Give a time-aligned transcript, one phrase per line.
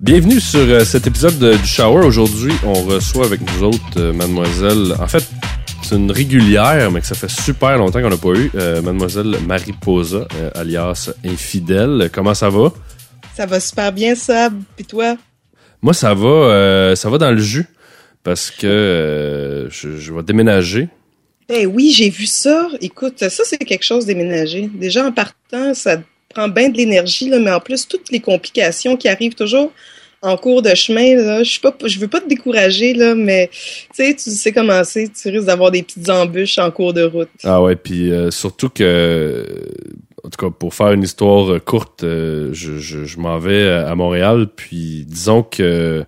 [0.00, 2.06] Bienvenue sur euh, cet épisode de- du Shower.
[2.06, 4.94] Aujourd'hui, on reçoit avec nous autres euh, mademoiselle...
[4.98, 5.24] En fait,
[5.82, 8.50] c'est une régulière, mais que ça fait super longtemps qu'on n'a pas eu.
[8.54, 12.08] euh, mademoiselle Mariposa, euh, alias Infidèle.
[12.12, 12.72] Comment ça va?
[13.36, 14.54] Ça va super bien, Sab.
[14.76, 15.16] Puis toi?
[15.82, 17.66] Moi, ça va, euh, ça va dans le jus.
[18.22, 20.88] Parce que je, je vais déménager.
[21.48, 22.68] Ben oui, j'ai vu ça.
[22.80, 24.70] Écoute, ça, c'est quelque chose déménager.
[24.72, 26.00] Déjà, en partant, ça
[26.32, 29.72] prend bien de l'énergie, mais en plus, toutes les complications qui arrivent toujours
[30.22, 33.48] en cours de chemin, là, je suis pas, je veux pas te décourager, là, mais
[33.52, 37.02] tu sais, tu sais comment c'est, tu risques d'avoir des petites embûches en cours de
[37.02, 37.30] route.
[37.44, 39.46] Ah ouais, puis euh, surtout que,
[40.22, 43.68] en tout cas, pour faire une histoire euh, courte, euh, je, je, je m'en vais
[43.68, 46.04] à Montréal, puis disons que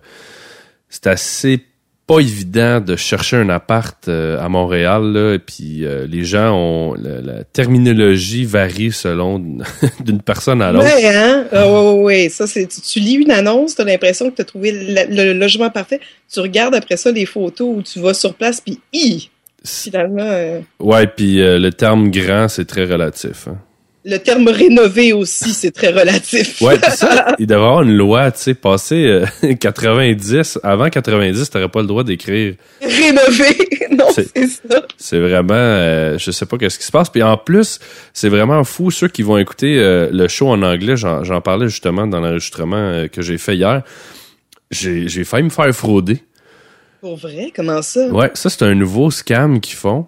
[0.89, 1.65] c'est assez
[2.05, 6.53] pas évident de chercher un appart euh, à Montréal, là, et puis euh, les gens
[6.53, 6.93] ont...
[6.95, 9.39] La, la terminologie varie selon
[10.03, 10.85] d'une personne à l'autre.
[10.85, 11.45] Ouais, hein?
[11.51, 12.29] Ah, ouais, ouais, ouais.
[12.29, 15.15] Ça, c'est, tu, tu lis une annonce, tu as l'impression que tu as trouvé le,
[15.23, 15.99] le logement parfait.
[16.31, 19.29] Tu regardes après ça les photos où tu vas sur place, puis hi!
[19.65, 23.47] Finalement, euh, Ouais, puis euh, le terme grand, c'est très relatif.
[23.47, 23.57] hein.
[24.05, 26.61] Le terme rénové aussi, c'est très relatif.
[26.61, 29.25] Ouais, ça, il devrait y avoir une loi, tu sais, euh,
[29.59, 32.55] 90, avant 90, t'aurais pas le droit d'écrire.
[32.81, 33.57] rénové!
[33.97, 34.35] non, C'est-
[34.69, 34.81] ça.
[34.97, 37.09] C'est vraiment, euh, je sais pas qu'est-ce qui se passe.
[37.09, 37.79] Puis en plus,
[38.13, 40.95] c'est vraiment fou ceux qui vont écouter euh, le show en anglais.
[40.97, 43.83] J'en parlais justement dans l'enregistrement euh, que j'ai fait hier.
[44.71, 46.23] J'ai failli me faire frauder.
[46.99, 48.07] Pour vrai, comment ça?
[48.07, 50.07] Ouais, ça c'est un nouveau scam qu'ils font.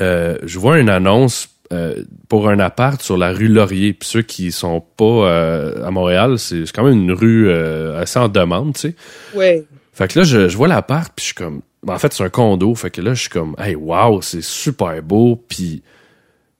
[0.00, 3.92] Euh, je vois une annonce euh, pour un appart sur la rue Laurier.
[3.92, 8.18] Puis ceux qui sont pas euh, à Montréal, c'est quand même une rue euh, assez
[8.18, 8.94] en demande, tu sais.
[9.34, 9.64] Ouais.
[9.92, 11.60] Fait que là, je, je vois l'appart, puis je suis comme...
[11.82, 12.74] ben, en fait, c'est un condo.
[12.74, 13.54] Fait que là, je suis comme...
[13.58, 15.82] Hey, wow, c'est super beau, puis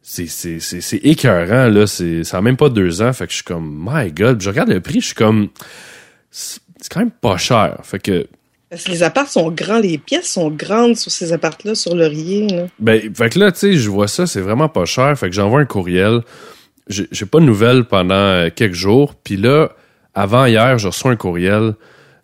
[0.02, 1.86] c'est c'est c'est c'est écœurant, là.
[1.86, 3.12] C'est ça a même pas deux ans.
[3.12, 3.84] Fait que je suis comme...
[3.84, 4.39] My God.
[4.39, 5.48] Puis je regarde le prix, je suis comme...
[6.30, 7.79] C'est quand même pas cher.
[7.83, 8.27] Fait que...
[8.70, 12.47] Parce que les apparts sont grands, les pièces sont grandes sur ces apparts-là, sur Laurier.
[12.47, 12.67] Là.
[12.79, 15.19] Ben, fait que là, tu sais, je vois ça, c'est vraiment pas cher.
[15.19, 16.20] Fait que j'envoie un courriel.
[16.89, 19.14] J'ai pas de nouvelles pendant euh, quelques jours.
[19.17, 19.70] Puis là,
[20.14, 21.75] avant hier, je reçois un courriel.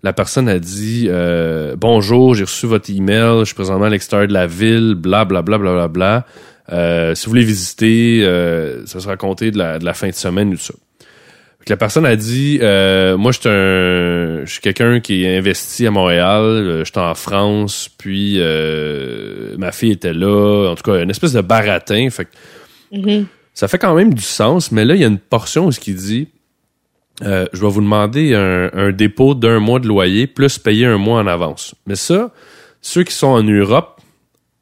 [0.03, 4.29] La personne a dit euh, Bonjour, j'ai reçu votre email, je suis présentement à l'extérieur
[4.29, 6.27] de la ville, bla bla bla bla bla bla.
[6.73, 10.15] Euh, si vous voulez visiter, euh, ça sera compté de la, de la fin de
[10.15, 10.75] semaine ou ça.
[11.69, 15.87] La personne a dit euh, Moi, je suis un je suis quelqu'un qui est investi
[15.87, 21.03] à Montréal, euh, j'étais en France, puis euh, ma fille était là, en tout cas,
[21.03, 22.09] une espèce de baratin.
[22.11, 22.31] Fait que
[22.93, 23.27] Mhm.
[23.53, 25.81] ça fait quand même du sens, mais là, il y a une portion où ce
[25.81, 26.29] qui dit
[27.23, 30.99] euh, je vais vous demander un, un dépôt d'un mois de loyer plus payer un
[30.99, 31.75] mois en avance.
[31.87, 32.31] Mais ça,
[32.83, 34.01] ceux qui sont en Europe,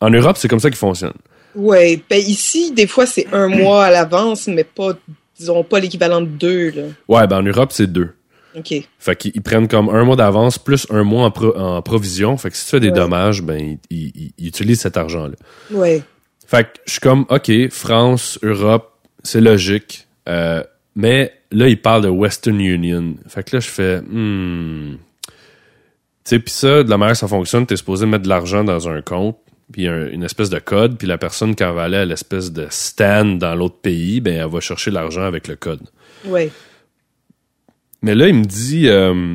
[0.00, 1.12] en Europe, c'est comme ça qu'ils fonctionnent.
[1.54, 2.00] Ouais.
[2.08, 4.92] Ben ici, des fois, c'est un mois à l'avance, mais pas,
[5.38, 6.70] disons, pas l'équivalent de deux.
[6.70, 6.82] Là.
[7.08, 8.10] Ouais, ben en Europe, c'est deux.
[8.56, 8.72] OK.
[8.98, 12.36] Fait qu'ils ils prennent comme un mois d'avance plus un mois en, pro- en provision.
[12.36, 12.94] Fait que si tu fais des Ouais.
[12.94, 15.34] dommages, ben ils, ils- ils- ils utilisent cet argent-là.
[15.72, 16.02] Ouais.
[16.46, 18.92] Fait que je suis comme, OK, France, Europe,
[19.24, 20.06] c'est logique.
[20.28, 20.62] Euh,
[20.94, 23.14] mais là, il parle de Western Union.
[23.26, 24.98] Fait que là, je fais, hmm.
[26.26, 28.64] Tu sais, pis ça, de la manière que ça fonctionne, t'es supposé mettre de l'argent
[28.64, 29.36] dans un compte,
[29.72, 32.52] puis un- une espèce de code, puis la personne, quand elle va aller à l'espèce
[32.52, 35.80] de stand dans l'autre pays, ben, elle va chercher l'argent avec le code.
[36.26, 36.50] Ouais.
[38.02, 39.34] Mais là, il me dit, euh,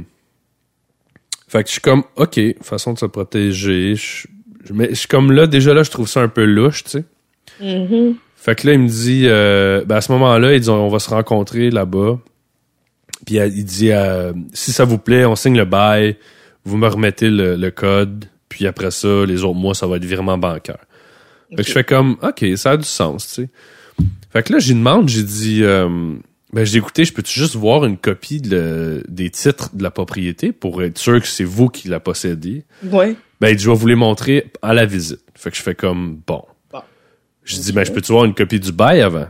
[1.47, 3.95] fait que je suis comme, OK, façon de se protéger.
[3.95, 4.27] Je,
[4.65, 6.89] je- mais je suis comme là, déjà là, je trouve ça un peu louche, tu
[6.91, 7.03] sais.
[7.61, 8.15] Mhm.
[8.35, 10.99] Fait que là, il me dit, euh, ben à ce moment-là, il dit, on va
[10.99, 12.19] se rencontrer là-bas.
[13.25, 16.15] Puis il dit, euh, si ça vous plaît, on signe le bail,
[16.63, 20.05] vous me remettez le, le code, puis après ça, les autres mois, ça va être
[20.05, 20.79] virement bancaire.
[21.51, 23.49] Fait que je fais comme, OK, ça a du sens, tu sais.
[24.31, 26.13] Fait que là, j'y demande, j'ai dit, euh,
[26.53, 29.89] ben j'ai écouté, je peux-tu juste voir une copie de le- des titres de la
[29.91, 32.65] propriété pour être sûr que c'est vous qui la possédez?
[32.83, 33.15] Ouais.
[33.41, 35.21] Ben, il dit, je vais vous les montrer à la visite.
[35.33, 36.43] Fait que je fais comme, bon.
[36.71, 36.81] Bon.
[37.43, 39.27] Je dis, ben, je peux-tu voir une copie du bail avant?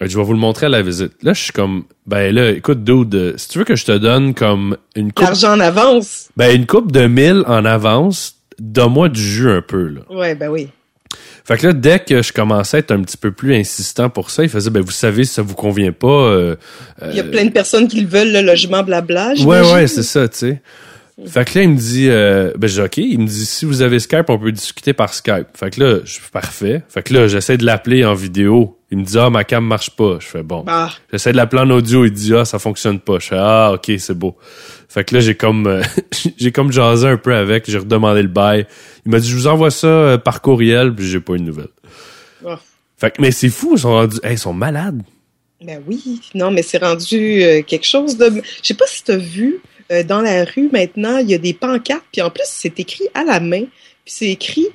[0.00, 1.12] Je vais vous le montrer à la visite.
[1.22, 4.34] Là, je suis comme, ben là, écoute, dude, si tu veux que je te donne
[4.34, 6.28] comme une coupe, L'argent en avance.
[6.36, 10.00] ben, une coupe de mille en avance, donne-moi du jus un peu, là.
[10.10, 10.68] Ouais, ben oui.
[11.44, 14.30] Fait que là, dès que je commençais à être un petit peu plus insistant pour
[14.30, 16.56] ça, il faisait, ben, vous savez, si ça vous convient pas, euh,
[17.08, 19.34] Il y a plein de personnes qui le veulent, le logement, blabla.
[19.44, 20.62] Ouais, ouais, c'est ça, tu sais.
[21.26, 22.96] Fait que là, il me dit, euh, ben, j'ai OK.
[22.98, 25.48] Il me dit, si vous avez Skype, on peut discuter par Skype.
[25.54, 26.82] Fait que là, je suis parfait.
[26.88, 28.78] Fait que là, j'essaie de l'appeler en vidéo.
[28.90, 30.18] Il me dit, ah, ma cam marche pas.
[30.20, 30.64] Je fais, bon.
[30.66, 32.04] Ah, J'essaie de l'appeler en audio.
[32.04, 33.18] Il dit, ah, ça fonctionne pas.
[33.18, 34.36] Je fais, ah, OK, c'est beau.
[34.88, 35.82] Fait que là, j'ai comme, euh,
[36.36, 37.70] j'ai comme jasé un peu avec.
[37.70, 38.66] J'ai redemandé le bail.
[39.06, 41.44] Il m'a dit, je vous envoie ça euh, par courriel, puis j'ai pas eu de
[41.44, 41.68] nouvelles.
[42.46, 42.58] Ah.
[42.98, 45.02] Fait que, mais c'est fou, ils sont rendus, hey, ils sont malades.
[45.64, 46.20] ben oui.
[46.34, 48.26] Non, mais c'est rendu euh, quelque chose de.
[48.62, 49.60] Je sais pas si tu as vu
[49.92, 53.08] euh, dans la rue maintenant, il y a des pancartes, puis en plus, c'est écrit
[53.14, 53.62] à la main,
[54.04, 54.66] puis c'est écrit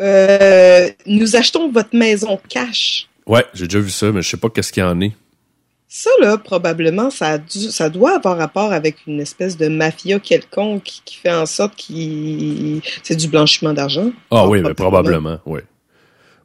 [0.00, 3.08] euh, Nous achetons votre maison cash.
[3.26, 5.12] Ouais, j'ai déjà vu ça, mais je sais pas qu'est-ce qu'il y en est.
[5.92, 10.20] Ça, là, probablement, ça, a dû- ça doit avoir rapport avec une espèce de mafia
[10.20, 14.12] quelconque qui, qui fait en sorte qu'il c'est du blanchiment d'argent.
[14.30, 15.60] Ah oui, mais probablement, oui.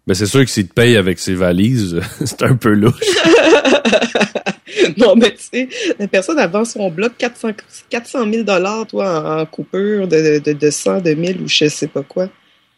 [0.07, 2.93] Mais c'est sûr que s'il te paye avec ses valises, c'est un peu louche.
[4.97, 5.69] non, mais tu sais,
[5.99, 7.49] la personne vend son bloc 400,
[7.89, 11.67] 400 000 dollars, toi, en, en coupure de, de, de 100, de 1000 ou je
[11.67, 12.29] sais pas quoi.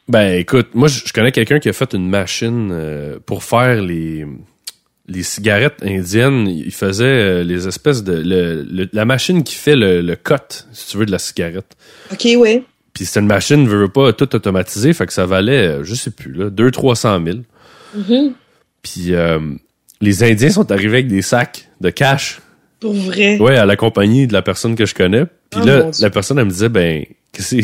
[0.07, 4.25] Ben écoute, moi je connais quelqu'un qui a fait une machine euh, pour faire les
[5.09, 6.47] les cigarettes indiennes.
[6.47, 10.35] Il faisait euh, les espèces de le, le- la machine qui fait le, le cut,
[10.71, 11.75] si tu veux, de la cigarette.
[12.12, 12.63] OK, ouais.
[12.98, 15.94] Puis c'était une machine, veut veut pas, tout automatisé, fait que ça valait, euh, je
[15.94, 17.38] sais plus, là, 2 300 000.
[17.96, 18.34] Mhm.
[18.82, 19.40] Puis euh,
[20.02, 22.40] les Indiens sont arrivés avec des sacs de cash,
[22.80, 23.38] Pour vrai?
[23.40, 25.26] ouais, à la compagnie de la personne que je connais.
[25.52, 27.56] Puis Oh, là, la personne, elle me disait, ben, qu'est-ce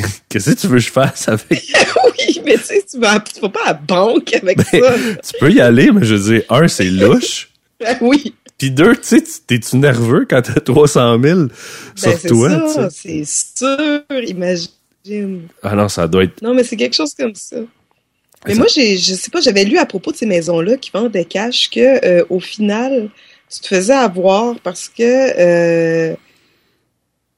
[0.52, 1.50] que tu veux que je fasse avec?
[2.06, 4.94] Oui, mais tu sais, tu vas, tu vas pas à la banque avec Ben, ça.
[5.34, 7.50] Tu peux y aller, mais je veux dire, un, c'est louche.
[7.80, 8.36] Ben oui.
[8.58, 11.50] Puis deux, tu sais, tu- t'es-tu nerveux quand t'as 300 000 Ben,
[11.98, 12.90] sur c'est toi?
[12.92, 14.68] c'est sûr, imagine.
[15.62, 16.42] Ah non, ça doit être...
[16.42, 17.58] Non, mais c'est quelque chose comme ça.
[18.46, 20.92] Mais Ça- moi, j'ai, je sais pas, j'avais lu à propos de ces maisons-là qui
[20.92, 23.10] vendent des cash que, euh, au final,
[23.50, 26.16] tu te faisais avoir parce que, euh,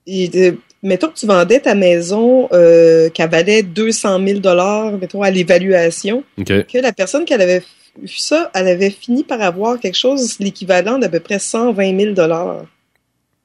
[0.07, 0.51] euh,
[0.83, 6.23] mettons que tu vendais ta maison euh, qui valait 200 000 dollars, mettons à l'évaluation,
[6.63, 7.63] que la personne qui avait
[8.01, 12.13] vu ça, elle avait fini par avoir quelque chose l'équivalent d'à peu près 120 000
[12.13, 12.65] dollars.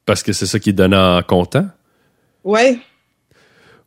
[0.06, 1.66] Parce que c'est ça qui est donné en comptant?
[2.44, 2.78] Ouais.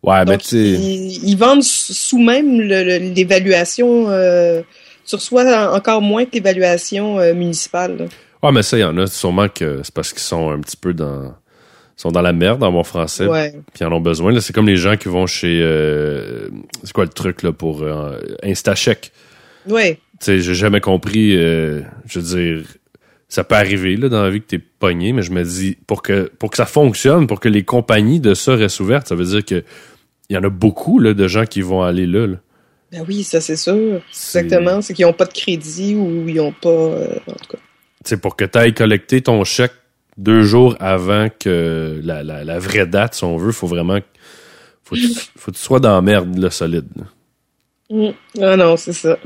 [0.04, 0.58] Ouais, mais Donc, tu sais...
[0.58, 4.10] ils, ils vendent sous même l'évaluation.
[4.10, 4.62] Euh,
[5.06, 7.98] tu reçois en- encore moins que l'évaluation euh, municipale.
[7.98, 8.06] là.
[8.42, 10.76] Ouais, mais ça, il y en a sûrement que c'est parce qu'ils sont un petit
[10.78, 11.34] peu dans...
[11.96, 13.26] sont dans la merde, en bon français.
[13.26, 13.52] Ouais.
[13.74, 14.38] Puis ils en ont besoin.
[14.42, 15.62] C'est comme les gens qui vont chez...
[15.62, 16.50] euh,
[16.84, 17.86] C'est quoi le truc, là, pour
[18.44, 19.12] Instacheck?
[19.70, 20.00] Ouais.
[20.20, 21.32] Tu sais, j'ai jamais compris...
[21.34, 21.84] je
[22.20, 22.66] veux dire...
[23.30, 26.04] Ça peut arriver, là, dans la vie que t'es pogné, mais je me dis, pour
[26.04, 29.26] que, pour que ça fonctionne, pour que les compagnies de ça restent ouvertes, ça veut
[29.26, 29.64] dire que
[30.30, 32.38] il y en a beaucoup, là, de gens qui vont aller là, là.
[32.92, 34.02] Ben oui, ça c'est sûr.
[34.12, 34.82] C'est- Exactement.
[34.82, 36.70] C'est qu'ils n'ont pas de crédit ou ils n'ont pas.
[36.70, 37.58] euh, en tout cas.
[38.04, 39.72] Tu sais, pour que tu ailles collecter ton chèque
[40.18, 43.98] deux jours avant que la, la, la vraie date, si on veut, faut vraiment
[44.84, 46.86] faut que tu, faut que tu sois dans la merde, là, solide.
[46.96, 47.04] là.
[47.90, 48.14] Mm.
[48.42, 49.18] Ah non, c'est ça.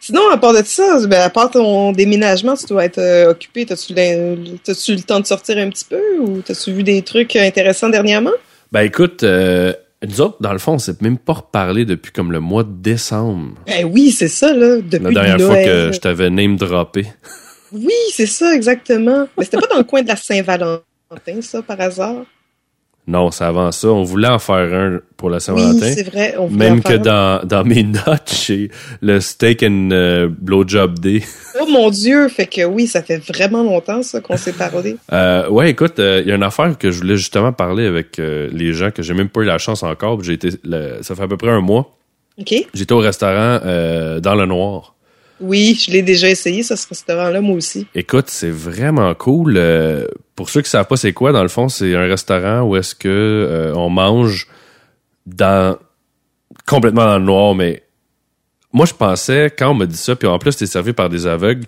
[0.00, 3.66] Sinon, à part de ça, ben, à part ton déménagement, tu dois être euh, occupé.
[3.66, 8.32] T'as-tu le temps de sortir un petit peu ou t'as-tu vu des trucs intéressants dernièrement?
[8.72, 9.72] Ben écoute, euh,
[10.06, 12.72] nous autres, dans le fond, on s'est même pas reparlé depuis comme le mois de
[12.72, 13.54] décembre.
[13.66, 14.76] Ben oui, c'est ça, là.
[14.76, 17.06] Depuis La dernière fois que je t'avais name droppé.
[17.72, 19.28] Oui, c'est ça, exactement.
[19.36, 20.82] Mais c'était pas dans le coin de la Saint-Valentin,
[21.42, 22.24] ça, par hasard?
[23.10, 23.88] Non, c'est avant ça.
[23.88, 25.86] On voulait en faire un pour la Saint-Valentin.
[25.86, 26.34] Oui, c'est vrai.
[26.38, 27.40] On voulait même en que faire un.
[27.40, 28.70] dans, dans mes notes, j'ai
[29.02, 31.22] le steak and euh, blowjob day.
[31.60, 32.28] Oh mon Dieu!
[32.28, 34.96] Fait que oui, ça fait vraiment longtemps, ça, qu'on s'est parlé.
[35.12, 38.48] Euh, ouais, écoute, il y a une affaire que je voulais justement parler avec euh,
[38.52, 40.22] les gens que j'ai même pas eu la chance encore.
[40.22, 41.96] J'ai été, le- ça fait à peu près un mois.
[42.38, 42.54] OK?
[42.72, 44.94] J'étais au restaurant euh, dans le noir.
[45.40, 47.86] Oui, je l'ai déjà essayé, ça, ce restaurant-là, moi aussi.
[47.94, 49.56] Écoute, c'est vraiment cool.
[49.56, 50.06] Euh,
[50.36, 52.94] pour ceux qui savent pas c'est quoi, dans le fond, c'est un restaurant où est-ce
[52.94, 54.48] que euh, on mange
[55.26, 55.78] dans
[56.66, 57.54] complètement dans le noir.
[57.54, 57.82] Mais
[58.72, 61.26] moi, je pensais quand on m'a dit ça, puis en plus, t'es servi par des
[61.26, 61.66] aveugles.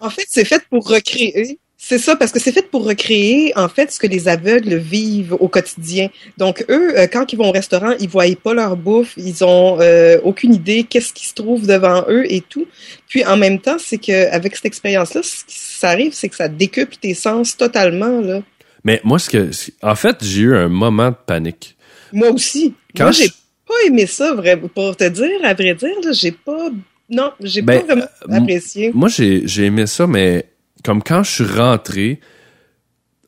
[0.00, 1.58] En fait, c'est fait pour recréer.
[1.78, 5.34] C'est ça, parce que c'est fait pour recréer, en fait, ce que les aveugles vivent
[5.38, 6.08] au quotidien.
[6.38, 9.78] Donc, eux, euh, quand ils vont au restaurant, ils voient pas leur bouffe, ils ont
[9.80, 12.66] euh, aucune idée qu'est-ce qui se trouve devant eux et tout.
[13.08, 16.36] Puis, en même temps, c'est que avec cette expérience-là, ce qui ça arrive, c'est que
[16.36, 18.40] ça décuple tes sens totalement, là.
[18.82, 19.50] Mais moi, ce que,
[19.82, 21.76] en fait, j'ai eu un moment de panique.
[22.12, 22.72] Moi aussi.
[22.96, 23.32] Quand Moi, j'ai je-
[23.68, 26.70] pas aimé ça, vrai, pour te dire, à vrai dire, j'ai pas...
[27.10, 28.90] Non, j'ai Ben, pas vraiment euh, apprécié.
[28.94, 30.46] Moi, j'ai j'ai aimé ça, mais
[30.86, 32.20] comme quand je suis rentré,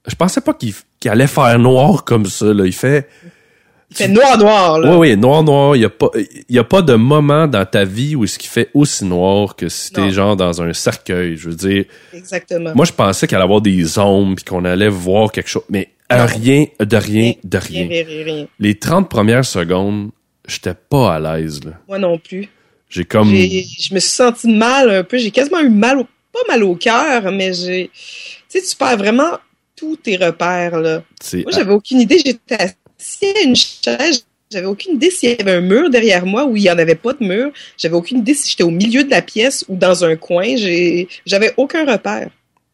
[0.06, 0.74] je pensais pas qu'il
[1.10, 2.46] allait faire noir comme ça.
[2.54, 2.64] Là.
[2.64, 3.08] Il fait,
[3.90, 4.90] Il fait noir-noir, là.
[4.96, 5.74] oui, oui, noir, noir.
[5.76, 6.10] Il y a pas,
[6.48, 9.68] y a pas de moment dans ta vie où ce qui fait aussi noir que
[9.68, 11.36] si t'es genre dans un cercueil.
[11.36, 11.84] Je veux dire,
[12.14, 12.72] Exactement.
[12.74, 15.88] moi, je pensais qu'il allait avoir des ombres puis qu'on allait voir quelque chose, mais
[16.10, 16.24] Non.
[16.26, 18.04] rien, de rien, de Rien, rien.
[18.24, 18.46] rien.
[18.60, 20.10] Les 30 premières secondes,
[20.46, 21.60] j'étais pas à l'aise.
[21.88, 22.48] Moi non plus.
[22.88, 25.18] J'ai comme, Je me suis senti mal un peu.
[25.18, 26.06] J'ai quasiment eu mal, au,
[26.47, 27.90] pas mal au cœur, mais j'ai.
[28.49, 29.38] Tu sais, tu perds vraiment
[29.76, 31.02] tous tes repères, là.
[31.35, 32.18] Moi, j'avais aucune idée.
[32.25, 32.57] J'étais
[32.99, 34.25] assis à une chaise.
[34.50, 36.95] J'avais aucune idée s'il y avait un mur derrière moi ou il n'y en avait
[36.95, 37.50] pas de mur.
[37.76, 40.57] J'avais aucune idée si j'étais au milieu de la pièce ou dans un coin.
[40.57, 42.30] J'ai, j'avais aucun repère.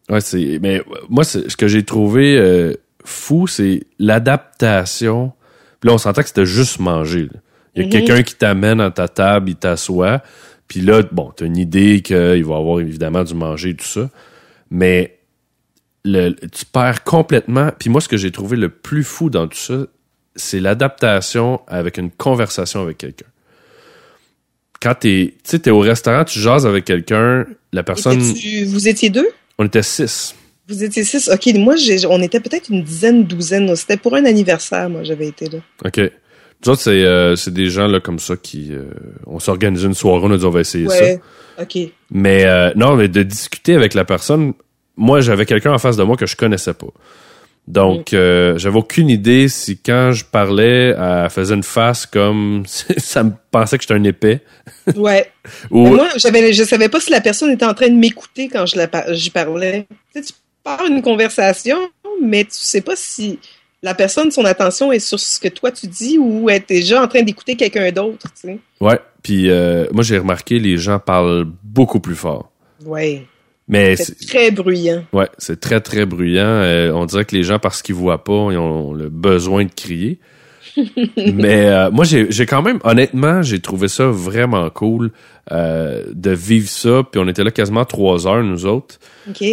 [0.09, 0.59] Ouais, c'est.
[0.63, 5.33] Mais moi, ce que j'ai trouvé euh, fou, c'est l'adaptation.
[5.81, 7.23] Puis là, on sentait que c'était juste manger.
[7.33, 7.41] là.
[7.75, 7.91] Il y a Mhm.
[7.91, 10.23] quelqu'un qui t'amène à ta table, il t'assoit.
[10.69, 14.11] Puis là, bon, t'as une idée qu'il va avoir évidemment du manger et tout ça.
[14.71, 15.19] Mais
[16.05, 17.71] le, tu perds complètement.
[17.79, 19.87] Puis moi, ce que j'ai trouvé le plus fou dans tout ça,
[20.37, 23.27] c'est l'adaptation avec une conversation avec quelqu'un.
[24.81, 29.11] Quand t'es, tu sais, t'es au restaurant, tu jases avec quelqu'un, la personne, Vous étiez
[29.11, 29.29] deux?
[29.59, 30.35] on était six.
[30.69, 31.29] Vous étiez six?
[31.29, 31.75] OK, moi,
[32.09, 33.75] on était peut-être une dizaine, douzaine.
[33.77, 35.59] C'était pour un anniversaire, moi, j'avais été là.
[35.85, 36.01] OK.
[36.65, 38.85] Nous autres, c'est, euh, c'est des gens là comme ça qui, euh,
[39.27, 41.03] on s'organise une soirée, on a dit on va essayer ça.
[41.05, 41.21] Ouais.
[41.61, 41.79] OK.
[42.11, 44.55] Mais euh, non, mais de discuter avec la personne,
[44.97, 46.87] moi j'avais quelqu'un en face de moi que je connaissais pas.
[47.67, 48.17] Donc Mm.
[48.17, 53.33] euh, j'avais aucune idée si quand je parlais, elle faisait une face comme ça me
[53.51, 54.41] pensait que j'étais un épais
[54.97, 55.31] Ouais.
[55.71, 58.67] ou Moi, j'avais, je savais pas si la personne était en train de m'écouter quand
[58.67, 59.87] je la j'y parlais.
[60.15, 60.33] Tu sais, tu
[60.63, 61.79] parles une conversation,
[62.23, 63.39] mais tu sais pas si
[63.85, 67.07] la personne, son attention est sur ce que toi tu dis ou est déjà en
[67.07, 68.59] train d'écouter quelqu'un d'autre, tu sais?
[68.81, 68.99] ouais.
[69.23, 72.51] Puis euh, moi j'ai remarqué les gens parlent beaucoup plus fort.
[72.85, 73.27] Ouais.
[73.69, 75.05] Mais C'est très bruyant.
[75.13, 76.45] ouais, c'est très très bruyant.
[76.47, 79.71] Euh, on dirait que les gens parce qu'ils voient pas, ils ont le besoin de
[79.71, 80.19] crier.
[81.17, 85.13] Mais euh, moi, j'ai j'ai quand même, honnêtement, j'ai trouvé ça vraiment cool
[85.53, 87.03] euh, de vivre ça.
[87.11, 88.99] Puis on était là quasiment trois heures, nous autres.
[89.29, 89.45] OK?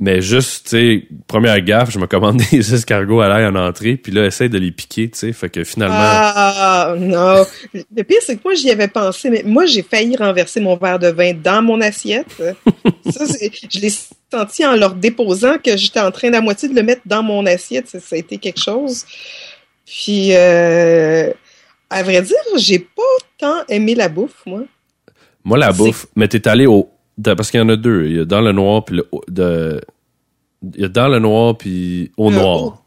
[0.00, 3.96] Mais juste, tu sais, première gaffe, je me commande des escargots à l'ail en entrée.
[3.96, 5.32] Puis là, essaye de les piquer, tu sais.
[5.32, 5.96] Fait que finalement...
[5.98, 7.44] Ah, non.
[7.74, 11.00] Le pire, c'est que moi, j'y avais pensé, mais moi, j'ai failli renverser mon verre
[11.00, 12.28] de vin dans mon assiette.
[13.10, 13.92] Ça, je l'ai
[14.32, 17.44] senti en leur déposant que j'étais en train, la moitié, de le mettre dans mon
[17.46, 17.88] assiette.
[17.88, 19.04] Ça, ça a été quelque chose.
[19.84, 21.32] Puis, euh,
[21.90, 23.02] à vrai dire, j'ai pas
[23.38, 24.62] tant aimé la bouffe, moi.
[25.42, 26.88] Moi, la bouffe, mais t'es allé au...
[27.18, 28.06] de- parce qu'il y en a deux.
[28.06, 29.06] Il y a dans le noir, puis le...
[29.28, 29.80] De,
[30.74, 32.82] il y a dans le noir, puis au noir.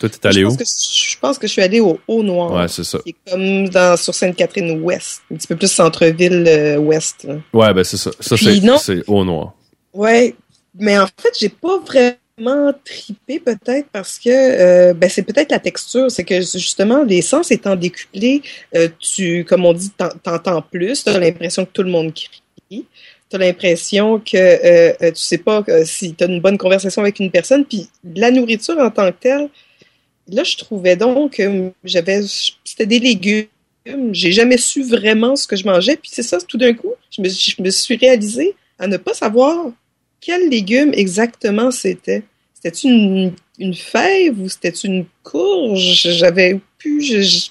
[0.00, 0.56] Toi, t'es allé je où?
[0.56, 2.52] que, je pense que je suis allée au Haut Noir.
[2.52, 2.98] Ouais, c'est ça.
[3.28, 5.22] comme dans, sur Sainte-Catherine-Ouest.
[5.30, 6.78] Un petit peu plus centre-ville euh.
[7.52, 8.10] Ouais, ben c'est ça.
[8.20, 8.78] Ça, c'est non.
[8.78, 9.54] c'est au noir.
[9.92, 10.34] Ouais,
[10.78, 15.58] mais en fait, j'ai pas vraiment tripé peut-être parce que euh, ben, c'est peut-être la
[15.58, 18.42] texture, c'est que justement les sens étant décuplés,
[18.76, 22.14] euh, tu comme on dit t'en- t'entends plus, tu as l'impression que tout le monde
[22.14, 22.42] crie.
[23.30, 26.58] Tu as l'impression que euh, euh, tu sais pas que si tu as une bonne
[26.58, 29.48] conversation avec une personne puis la nourriture en tant que telle
[30.28, 32.22] là je trouvais donc que j'avais
[32.64, 33.46] c'était des légumes
[34.12, 37.62] j'ai jamais su vraiment ce que je mangeais puis c'est ça tout d'un coup je
[37.62, 39.72] me, suis réalisé à ne pas savoir
[40.20, 42.22] quel légume exactement c'était.
[42.54, 46.08] C'était une, une fève ou c'était une courge?
[46.16, 47.48] J'avais plus, je, je,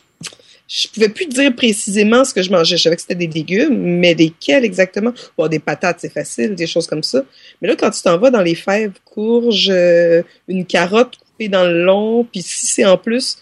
[0.67, 2.77] je pouvais plus dire précisément ce que je mangeais.
[2.77, 5.13] Je savais que c'était des légumes, mais lesquels exactement?
[5.37, 7.23] Bon, des patates, c'est facile, des choses comme ça.
[7.61, 11.63] Mais là, quand tu t'en vas dans les fèves, courge, euh, une carotte coupée dans
[11.63, 13.37] le long, puis si c'est en plus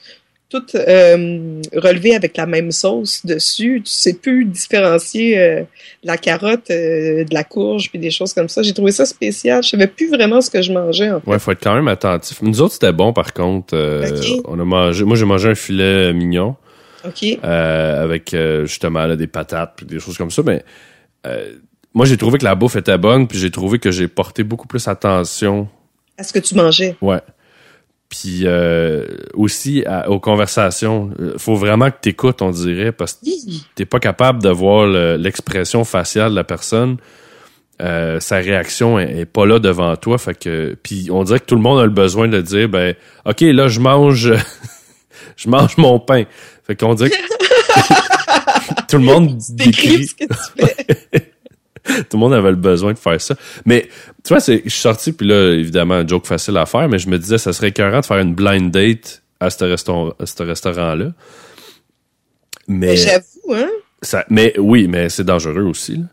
[0.50, 5.64] tout euh, relevé avec la même sauce dessus, tu sais plus différencier euh,
[6.04, 8.62] la carotte, euh, de la courge, puis des choses comme ça.
[8.62, 9.64] J'ai trouvé ça spécial.
[9.64, 11.10] Je savais plus vraiment ce que je mangeais.
[11.10, 11.30] En fait.
[11.30, 12.42] Ouais, faut être quand même attentif.
[12.44, 13.76] Nous autres, c'était bon, par contre.
[13.76, 14.22] Euh.
[14.46, 15.04] On a mangé...
[15.04, 16.56] Moi, j'ai mangé un filet mignon
[17.08, 17.40] OK.
[17.44, 20.64] euh, avec, euh, justement, là, des patates puis des choses comme ça, mais...
[21.28, 21.54] euh,
[21.94, 24.68] moi, j'ai trouvé que la bouffe était bonne, puis j'ai trouvé que j'ai porté beaucoup
[24.68, 25.70] plus attention
[26.18, 26.98] À ce que tu mangeais.
[27.02, 27.22] Ouais.
[28.10, 28.46] Puis
[29.34, 33.26] aussi à- aux conversations, faut vraiment que t'écoutes, on dirait, parce que
[33.76, 36.98] t'es pas capable de voir le- l'expression faciale de la personne.
[37.82, 41.46] Euh, sa réaction est, est pas là devant toi, fait que puis on dirait que
[41.46, 42.96] tout le monde a le besoin de dire ben
[43.26, 44.32] ok là je mange
[45.36, 46.24] je mange mon pain,
[46.66, 47.16] fait qu'on dirait que
[48.88, 51.32] tout le monde décrit ce que tu fais.
[52.10, 53.36] tout le monde avait le besoin de faire ça.
[53.66, 53.90] Mais
[54.24, 56.98] tu vois, c'est, je suis sorti, puis là, évidemment, un joke facile à faire, mais
[56.98, 60.44] je me disais, ça serait écœurant de faire une blind date à ce, à ce
[60.44, 61.12] restaurant-là.
[62.68, 63.70] Mais, Mais J'avoue, hein?
[64.02, 65.98] ça, mais oui, mais c'est dangereux aussi.
[65.98, 66.04] là.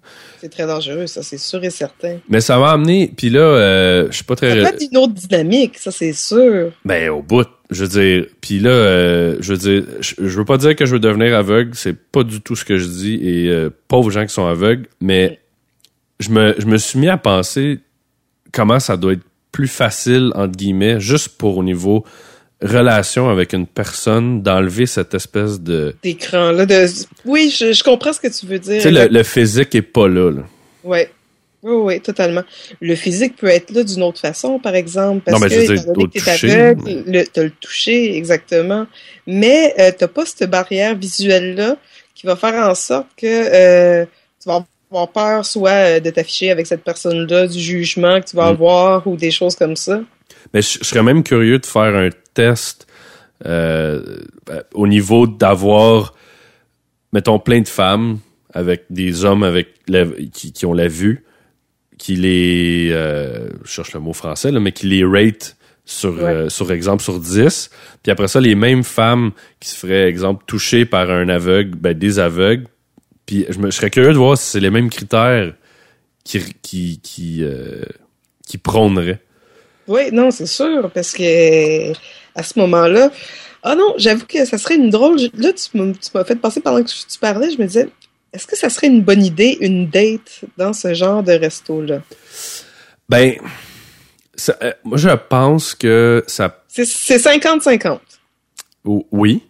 [0.43, 2.19] C'est très dangereux, ça, c'est sûr et certain.
[2.29, 4.57] Mais ça m'a amené, puis là, euh, je suis pas Ça très...
[4.57, 6.73] peut être une autre dynamique, ça, c'est sûr.
[6.85, 8.27] Ben, au bout, je veux dire.
[8.41, 11.37] Puis là, euh, je veux dire, je, je veux pas dire que je veux devenir
[11.37, 14.45] aveugle, c'est pas du tout ce que je dis, et euh, pauvres gens qui sont
[14.45, 15.39] aveugles, mais
[16.19, 17.79] je me, je me suis mis à penser
[18.51, 19.23] comment ça doit être
[19.53, 22.05] plus facile, entre guillemets, juste pour au niveau
[22.63, 25.95] relation avec une personne, d'enlever cette espèce de...
[26.03, 26.87] D'écran, là, de...
[27.25, 28.77] Oui, je, je comprends ce que tu veux dire.
[28.77, 30.31] Tu sais, le, le physique est pas là.
[30.31, 30.43] là.
[30.85, 31.11] Ouais.
[31.63, 32.43] Oui, oui, totalement.
[32.81, 35.83] Le physique peut être là d'une autre façon, par exemple, parce Non, mais que, je
[35.83, 38.87] t'es toucher, aveugle, le, toucher, exactement.
[39.29, 41.77] Mais euh, t'as pas cette barrière visuelle-là
[42.17, 44.05] qui va faire en sorte que euh,
[44.43, 48.37] tu vas avoir peur soit euh, de t'afficher avec cette personne-là, du jugement que tu
[48.37, 48.55] vas Mm.
[48.55, 50.01] avoir ou des choses comme ça.
[50.53, 52.87] Mais je, serais même curieux de faire un test
[53.47, 54.19] euh,
[54.75, 56.15] au niveau d'avoir,
[57.13, 58.19] mettons, plein de femmes
[58.53, 59.69] avec des hommes avec
[60.33, 61.25] qui, qui, ont la vue,
[61.99, 66.49] qui les, euh, je cherche le mot français, là, mais qui les rate sur, euh,
[66.49, 67.71] sur exemple sur 10.
[68.03, 71.97] Puis après ça, les mêmes femmes qui se feraient, exemple, touchées par un aveugle, ben,
[71.97, 72.67] des aveugles.
[73.27, 75.55] Puis je, me, je serais curieux de voir si c'est les mêmes critères
[76.25, 77.83] qui, qui, qui, euh,
[78.47, 79.21] qui prôneraient.
[79.89, 81.93] Oui, non, c'est sûr, parce que
[82.35, 83.11] à ce moment-là,
[83.63, 85.19] ah non, j'avoue que ça serait une drôle.
[85.35, 85.79] Là, tu
[86.15, 87.89] m'as fait passer pendant que tu parlais, je me disais,
[88.33, 92.01] est-ce que ça serait une bonne idée, une date dans ce genre de resto-là?
[93.09, 93.35] Ben,
[94.63, 96.65] euh, moi, je pense que ça.
[96.69, 97.99] C'est 50-50.
[98.85, 99.43] Oui.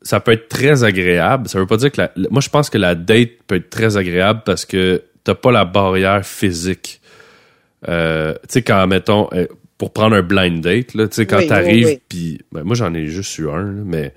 [0.00, 1.48] Ça peut être très agréable.
[1.48, 2.12] Ça veut pas dire que la.
[2.30, 5.64] Moi, je pense que la date peut être très agréable parce que t'as pas la
[5.64, 7.00] barrière physique.
[7.88, 9.46] Euh, tu sais, quand, mettons, euh,
[9.78, 13.06] pour prendre un blind date, là, tu sais, quand t'arrives, puis ben, moi, j'en ai
[13.06, 14.12] juste eu un, mais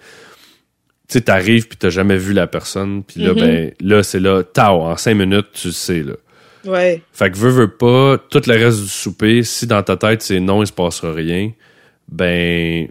[1.07, 3.39] tu sais, t'arrives puis t'as jamais vu la personne, puis là, mm-hmm.
[3.39, 6.13] ben, là, c'est là, tao, en cinq minutes, tu sais, là.
[6.63, 7.01] Ouais.
[7.11, 10.39] Fait que veux, veux pas, tout le reste du souper, si dans ta tête c'est
[10.39, 11.51] non, il se passera rien,
[12.07, 12.87] ben,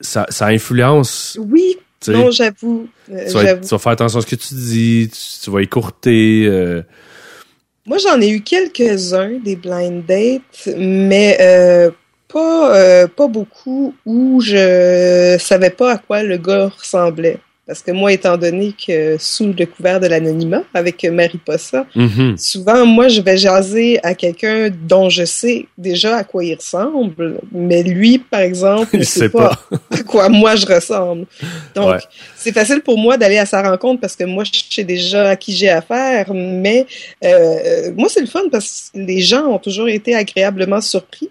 [0.00, 1.38] ça, ça influence.
[1.40, 2.88] Oui, non, j'avoue.
[3.10, 5.10] Euh, tu, vas faire attention à ce que tu dis,
[5.42, 6.46] tu, vas écourter.
[6.46, 6.82] Euh.
[7.88, 11.90] Moi, j'en ai eu quelques-uns, des blind dates, mais euh,
[12.28, 17.38] pas, pas beaucoup où je savais pas à quoi le gars ressemblait.
[17.68, 22.86] Parce que moi, étant donné que sous le couvert de l'anonymat avec Mariposa, mm souvent,
[22.86, 27.82] moi, je vais jaser à quelqu'un dont je sais déjà à quoi il ressemble, mais
[27.82, 29.52] lui, par exemple, ne sait pas,
[29.90, 31.26] à quoi moi je ressemble.
[31.74, 32.00] Donc,
[32.36, 35.36] c'est facile pour moi d'aller à sa rencontre parce que moi, je sais déjà à
[35.36, 36.86] qui j'ai affaire, mais
[37.22, 41.28] euh, moi, c'est le fun parce que les gens ont toujours été agréablement surpris.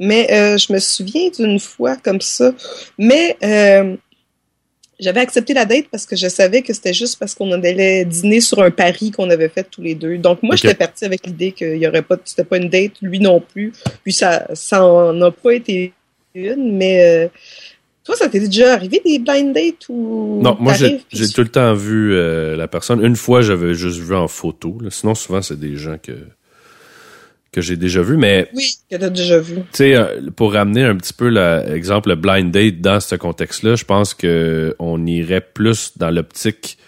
[0.00, 2.52] Mais euh, je me souviens d'une fois comme ça.
[2.98, 3.96] Mais euh,
[5.00, 8.40] j'avais accepté la date parce que je savais que c'était juste parce qu'on allait dîner
[8.40, 10.18] sur un pari qu'on avait fait tous les deux.
[10.18, 13.20] Donc moi, j'étais partie avec l'idée qu'il y aurait pas, c'était pas une date, lui
[13.20, 13.72] non plus.
[14.02, 15.92] Puis ça, ça en a pas été
[16.34, 17.28] une, mais euh,
[18.04, 20.98] toi, ça t'est déjà arrivé des blind dates ou Non, moi j'ai,
[21.32, 23.04] tout le temps vu euh, la personne.
[23.04, 24.78] Une fois, j'avais juste vu en photo.
[24.90, 26.12] Sinon, souvent c'est des gens que
[27.54, 28.48] que j'ai déjà vu, mais...
[28.52, 29.54] Oui, que t'as déjà vu.
[29.54, 33.76] Tu sais, euh, pour ramener un petit peu l'exemple le blind date dans ce contexte-là,
[33.76, 36.78] je pense que on irait plus dans l'optique...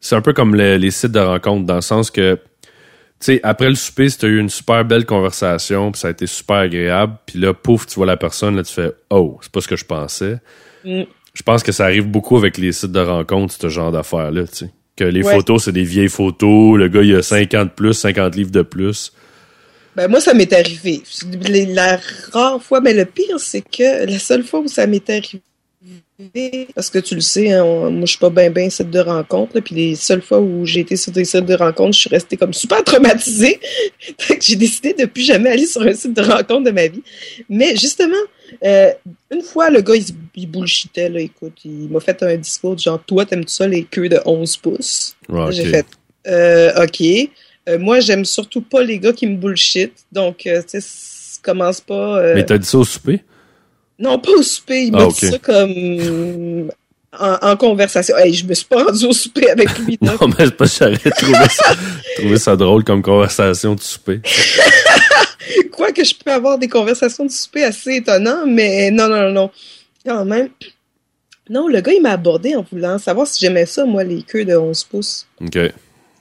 [0.00, 2.40] C'est un peu comme les sites de rencontres, dans le sens que, tu
[3.20, 6.26] sais, après le souper, si t'as eu une super belle conversation, puis ça a été
[6.26, 9.60] super agréable, puis là, pouf, tu vois la personne, là, tu fais «Oh, c'est pas
[9.60, 10.38] ce que je pensais
[10.84, 11.02] mm.
[11.34, 14.54] Je pense que ça arrive beaucoup avec les sites de rencontres, ce genre d'affaires-là, tu
[14.54, 14.70] sais.
[14.96, 18.50] Que les photos, c'est des vieilles photos, le gars, il a 50 plus, 50 livres
[18.50, 19.12] de plus
[19.98, 21.02] ben, moi, ça m'est arrivé.
[21.74, 21.98] La
[22.32, 26.88] rare fois, mais le pire, c'est que la seule fois où ça m'est arrivé, parce
[26.88, 29.74] que tu le sais, hein, moi, je suis pas bien, bien site de rencontre, puis
[29.74, 32.52] les seules fois où j'ai été sur des sites de rencontre, je suis restée comme
[32.52, 33.58] super traumatisée.
[34.40, 37.02] j'ai décidé de plus jamais aller sur un site de rencontre de ma vie.
[37.48, 38.14] Mais justement,
[38.64, 38.92] euh,
[39.32, 40.04] une fois, le gars, il,
[40.36, 44.08] il bullshitait, là, écoute, il m'a fait un discours genre, toi, t'aimes ça les queues
[44.08, 45.16] de 11 pouces?
[45.50, 45.86] J'ai fait,
[46.28, 47.02] euh, OK.
[47.68, 49.92] Euh, moi, j'aime surtout pas les gars qui me bullshit.
[50.10, 52.18] Donc, euh, tu sais, commence pas.
[52.18, 53.22] Euh, Mais t'as dit ça au souper?
[53.98, 54.84] Non, pas au souper.
[54.84, 56.70] Il m'a ah, dit ça comme
[57.18, 58.16] en, conversation.
[58.16, 59.98] Hey, je me suis pas rendu au souper avec lui.
[60.02, 61.76] non, mais c'est pas j'aurais trouvé ça,
[62.16, 64.20] trouvé ça drôle comme conversation de souper.
[65.72, 69.50] Quoique je peux avoir des conversations de souper assez étonnantes, mais non, non, non.
[70.04, 70.48] Quand même.
[71.50, 74.44] Non, le gars, il m'a abordé en voulant savoir si j'aimais ça, moi, les queues
[74.44, 75.26] de 11 pouces.
[75.40, 75.58] OK.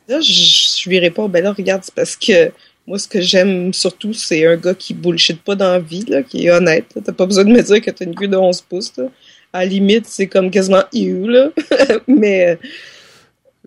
[0.08, 2.52] Là, je, lui réponds, ben là, regarde, c'est parce que
[2.86, 6.24] moi, ce que j'aime surtout, c'est un gars qui bullshit pas dans la vie, là,
[6.24, 6.86] qui est honnête.
[7.04, 8.93] T'as pas besoin de me dire que t'as une queue de 11 pouces.
[8.98, 9.06] Là.
[9.52, 11.50] À la limite, c'est comme quasiment you, là.
[12.08, 12.52] Mais.
[12.52, 12.56] Euh,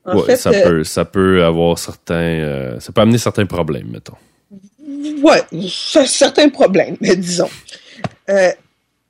[0.06, 2.14] en ouais, fait, ça, euh, peut, ça peut avoir certains.
[2.14, 4.16] Euh, ça peut amener certains problèmes, mettons.
[5.22, 5.42] Ouais,
[6.06, 7.50] certains problèmes, mais disons.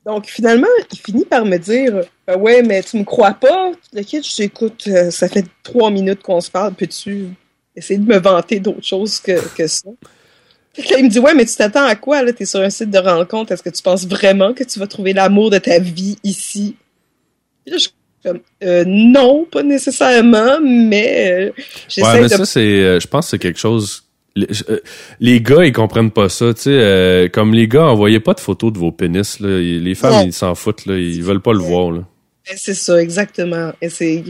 [0.07, 3.73] Donc, finalement, il finit par me dire ben Ouais, mais tu me crois pas.
[3.93, 7.29] Le kid, je écoute, euh, ça fait trois minutes qu'on se parle, peux-tu
[7.77, 9.89] essayer de me vanter d'autre chose que, que ça?
[10.99, 12.33] Il me dit Ouais, mais tu t'attends à quoi là?
[12.33, 15.13] T'es sur un site de rencontre, est-ce que tu penses vraiment que tu vas trouver
[15.13, 16.77] l'amour de ta vie ici?
[17.67, 17.89] Là, je
[18.23, 23.31] comme, euh, non, pas nécessairement, mais euh, j'essaie ouais, mais ça, c'est, je pense que
[23.31, 26.71] c'est quelque chose euh, les, gars, ils comprennent pas ça, tu sais.
[26.71, 29.59] Euh, comme les gars, envoyez pas de photos de vos pénis, là.
[29.59, 30.97] Les femmes, ils s'en foutent, là.
[30.97, 32.05] Ils veulent pas le voir, là.
[32.57, 33.73] C'est ça, exactement.
[33.81, 34.25] Et c'est,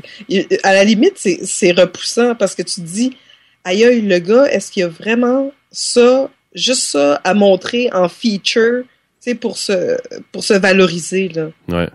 [0.63, 3.17] à la limite, c'est repoussant parce que tu te dis,
[3.65, 8.85] aïe, le gars, est-ce qu'il y a vraiment ça, juste ça à montrer en feature
[9.21, 9.97] sais, pour se,
[10.33, 11.51] pour se valoriser, là?
[11.69, 11.89] Ouais.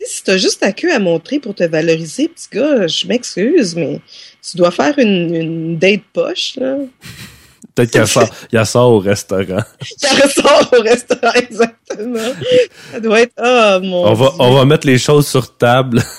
[0.00, 4.00] Si t'as juste ta queue à montrer pour te valoriser, petit gars, je m'excuse, mais
[4.42, 6.76] tu dois faire une, une date poche, là.
[7.74, 9.42] Peut-être qu'il y a ça au restaurant.
[10.02, 12.32] Il y a ça au restaurant, exactement.
[12.92, 14.36] Ça doit être, oh mon On va, Dieu.
[14.38, 16.02] on va mettre les choses sur table.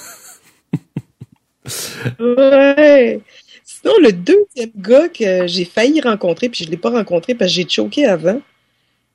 [2.19, 3.19] Ouais.
[3.63, 7.55] Sinon, le deuxième gars que j'ai failli rencontrer, puis je l'ai pas rencontré parce que
[7.55, 8.41] j'ai choqué avant,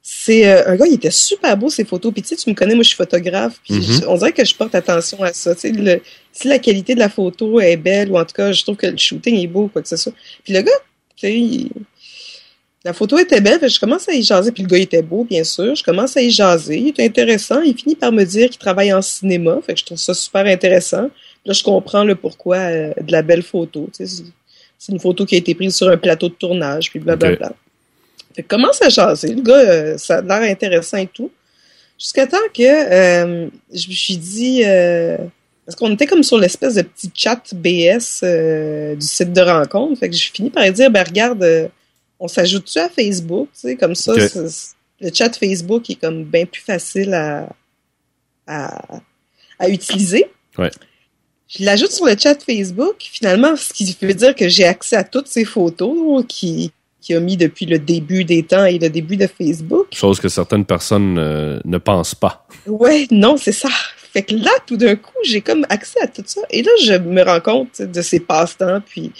[0.02, 2.12] c'est euh, un gars, il était super beau, ses photos.
[2.12, 3.60] Puis tu sais, tu me connais, moi, je suis photographe.
[3.64, 3.82] Puis Mhm.
[3.82, 5.54] je- on dirait que je porte attention à ça.
[5.54, 6.00] Tu sais, le-
[6.32, 8.86] si la qualité de la photo est belle, ou en tout cas, je trouve que
[8.86, 10.12] le shooting est beau, quoi que ce soit.
[10.44, 10.72] Puis le gars,
[11.16, 11.70] tu sais, il-
[12.84, 14.52] la photo était belle, je commence à y jaser.
[14.52, 15.74] Puis le gars, il était beau, bien sûr.
[15.74, 16.78] Je commence à y jaser.
[16.78, 17.60] Il était intéressant.
[17.60, 19.58] Il finit par me dire qu'il travaille en cinéma.
[19.66, 21.10] Fait que je trouve ça super intéressant.
[21.44, 23.88] Là, je comprends le pourquoi euh, de la belle photo.
[23.92, 24.24] C'est-
[24.88, 27.52] une photo qui a été prise sur un plateau de tournage, puis blablabla.
[28.34, 29.34] Fait que commence à jaser.
[29.34, 31.30] Le gars, euh, ça a l'air intéressant et tout.
[31.98, 34.62] Jusqu'à temps que euh, je me suis dit...
[34.64, 35.18] euh,
[35.66, 38.24] parce qu'on était comme sur l'espèce de petit chat BS
[38.96, 40.00] du site de rencontre.
[40.00, 41.70] Fait que j'ai fini par dire, ben regarde,
[42.20, 43.48] on s'ajoute-tu à Facebook?
[43.54, 47.48] Tu sais, comme ça, le chat Facebook est comme bien plus facile à,
[48.46, 49.00] à,
[49.58, 50.26] à utiliser.
[50.58, 50.70] Ouais.
[51.48, 55.02] Je l'ajoute sur le chat Facebook, finalement, ce qui veut dire que j'ai accès à
[55.02, 59.16] toutes ces photos qui, qui a mis depuis le début des temps et le début
[59.16, 59.88] de Facebook.
[59.92, 62.46] Chose que certaines personnes euh, ne pensent pas.
[62.66, 63.70] Ouais, non, c'est ça.
[64.12, 66.42] Fait que là, tout d'un coup, j'ai comme accès à tout ça.
[66.50, 68.80] Et là, je me rends compte de ces passe-temps.
[68.86, 69.12] Puis,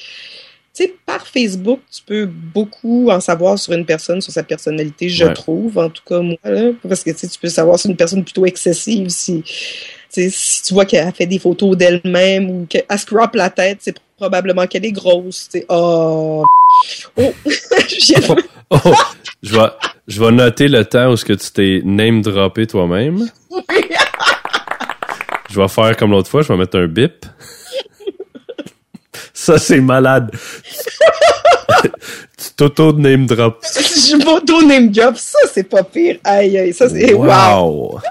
[0.75, 5.09] tu sais, par Facebook, tu peux beaucoup en savoir sur une personne, sur sa personnalité,
[5.09, 5.33] je Ouais.
[5.35, 5.79] trouve.
[5.79, 8.47] En tout cas, moi, là, parce que tu peux savoir si c'est une personne plutôt
[8.47, 9.53] excessive, si, tu
[10.09, 13.51] sais, si tu vois qu'elle a fait des photos d'elle-même ou qu'elle se crop la
[13.51, 15.49] tête, c'est probablement qu'elle est grosse.
[15.51, 16.45] Sais, oh,
[17.17, 17.33] oh,
[17.89, 18.15] J'ai-
[18.73, 18.95] Oh,
[19.43, 19.67] je vais,
[20.07, 23.29] je vais noter le temps où ce que tu t'es name droppé toi-même.
[25.51, 27.27] Je vais faire comme l'autre fois, je vais mettre un bip.
[29.51, 30.31] Ça, c'est malade.
[31.83, 33.65] tu t'auto name drop.
[33.65, 36.19] je m'auto name job, ça c'est pas pire.
[36.23, 37.27] Aïe aïe, ça c'est wow.
[37.27, 38.01] Wow.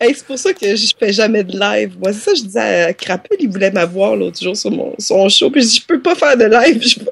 [0.00, 1.96] Hey, c'est pour ça que je fais jamais de live.
[2.02, 4.92] Moi, c'est ça que je disais à Crapule, il voulait m'avoir l'autre jour sur mon,
[4.98, 6.82] son show, puis je dis, je peux pas faire de live.
[6.82, 7.10] Je peux-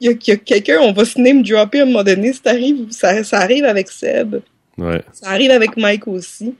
[0.00, 2.04] Il y a, il y a quelqu'un, on va se name dropper à un moment
[2.04, 4.36] donné, ça arrive, ça, ça arrive avec Seb,
[4.78, 5.02] Ouais.
[5.12, 6.54] ça arrive avec Mike aussi.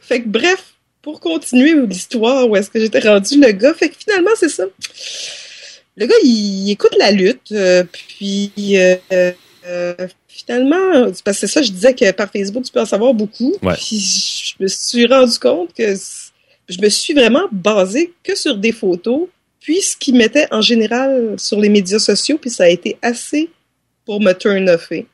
[0.00, 0.64] Fait que bref,
[1.02, 4.64] pour continuer l'histoire, où est-ce que j'étais rendu, le gars, fait que finalement, c'est ça.
[5.96, 8.96] Le gars, il, il écoute la lutte, euh, puis euh,
[9.66, 9.94] euh,
[10.28, 13.54] finalement, parce que c'est ça, je disais que par Facebook, tu peux en savoir beaucoup.
[13.62, 13.74] Ouais.
[13.74, 15.94] Puis je me suis rendu compte que
[16.68, 19.28] je me suis vraiment basé que sur des photos,
[19.60, 23.50] puis ce qu'il mettait en général sur les médias sociaux, puis ça a été assez
[24.06, 25.06] pour me turn offer.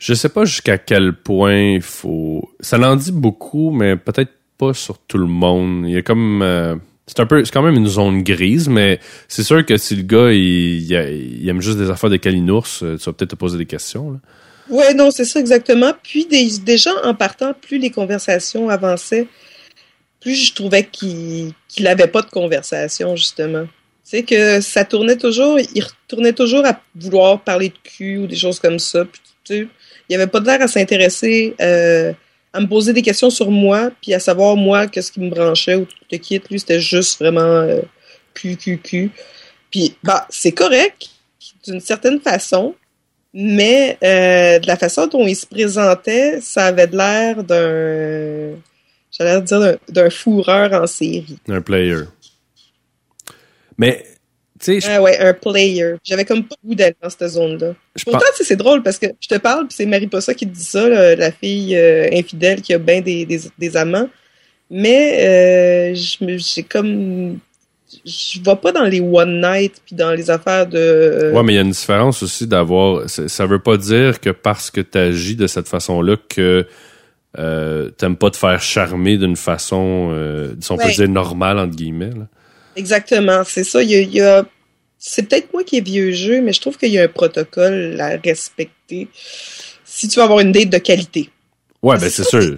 [0.00, 2.50] Je sais pas jusqu'à quel point il faut.
[2.58, 5.84] Ça en dit beaucoup, mais peut-être pas sur tout le monde.
[5.86, 6.40] Il y a comme.
[6.42, 6.74] euh,
[7.06, 7.44] C'est un peu.
[7.44, 11.60] C'est quand même une zone grise, mais c'est sûr que si le gars il, aime
[11.60, 14.12] juste des affaires de calinours, euh, tu vas peut-être te poser des questions.
[14.12, 14.18] Là.
[14.70, 15.92] Ouais, non, c'est ça exactement.
[16.02, 19.28] Puis des, déjà en partant, plus les conversations avançaient,
[20.20, 23.66] plus je trouvais qu'il qu'il avait pas de conversation justement.
[24.02, 28.36] C'est que ça tournait toujours, il retournait toujours à vouloir parler de cul ou des
[28.36, 29.04] choses comme ça.
[30.10, 32.12] Il avait pas l'air à s'intéresser, euh,
[32.52, 35.76] à me poser des questions sur moi, puis à savoir moi qu'est-ce qui me branchait
[35.76, 36.42] ou tout kit.
[36.50, 37.80] Lui, c'était juste vraiment euh,
[38.34, 39.10] cul.
[39.70, 41.08] Puis bah c'est correct
[41.64, 42.74] d'une certaine façon.
[43.32, 48.56] Mais euh, de la façon dont il se présentait, ça avait l'air d'un.
[49.12, 51.38] J'allais dire d'un fourreur en série.
[51.48, 52.02] Un player.
[53.78, 54.04] Mais,
[54.88, 55.94] Ah ouais, un player.
[56.04, 57.74] J'avais comme pas le goût d'aller dans cette zone-là.
[58.04, 58.46] Pourtant, pense.
[58.46, 61.16] c'est drôle parce que je te parle, puis c'est Mariposa qui te dit ça, là,
[61.16, 64.08] la fille euh, infidèle qui a bien des, des, des amants.
[64.70, 65.18] Mais
[65.92, 67.38] euh, je me- j'ai comme.
[68.06, 70.78] Je vais pas dans les one night puis dans les affaires de.
[70.78, 73.08] euh, Ouais, mais il y a une différence aussi d'avoir.
[73.10, 76.66] Ça veut pas dire que parce que tu agis de cette façon-là que
[77.38, 80.92] euh, t'aimes pas te faire charmer d'une façon, euh, si on peut Ouais.
[80.92, 82.10] dire normale entre guillemets.
[82.10, 82.26] Là.
[82.80, 83.82] Exactement, c'est ça.
[83.82, 84.46] Il y a, il y a-
[84.98, 87.98] c'est peut-être moi qui ai vieux jeu, mais je trouve qu'il y a un protocole
[88.00, 89.08] à respecter
[89.84, 91.28] si tu veux avoir une date de qualité.
[91.82, 92.56] Ouais, ben c'est sûr.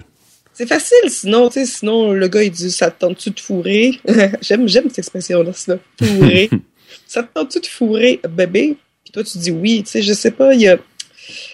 [0.53, 3.99] C'est facile, sinon, tu sais, sinon le gars il dit ça te tente-tu de fourrer?
[4.41, 5.77] j'aime, j'aime cette expression-là, ça.
[6.01, 6.49] Fourrer.
[7.07, 8.77] ça te tente-tu de fourrer, bébé?
[9.03, 10.77] Puis toi tu dis oui, tu sais, je sais pas, il y a.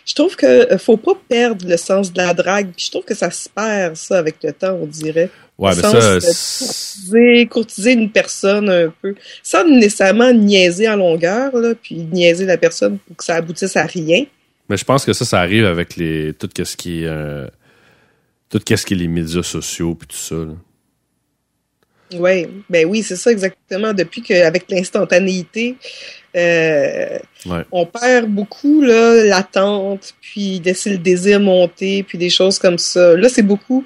[0.06, 2.72] Je trouve que euh, faut pas perdre le sens de la drague.
[2.76, 5.30] Puis je trouve que ça se perd, ça, avec le temps, on dirait.
[5.60, 5.92] Ouais, mais ça.
[5.92, 12.58] courtiser, courtiser une personne un peu, sans nécessairement niaiser en longueur, là, puis niaiser la
[12.58, 14.24] personne pour que ça aboutisse à rien.
[14.70, 17.46] Mais je pense que ça, ça arrive avec les tout ce qui est euh,
[18.50, 20.36] tout ce qui est les médias sociaux puis tout ça.
[20.36, 20.54] Là.
[22.18, 23.94] Oui, ben oui, c'est ça exactement.
[23.94, 25.76] Depuis qu'avec l'instantanéité,
[26.36, 27.20] euh,
[27.72, 33.16] on perd beaucoup là, l'attente, puis laisser le désir monter, puis des choses comme ça.
[33.16, 33.84] Là, c'est beaucoup.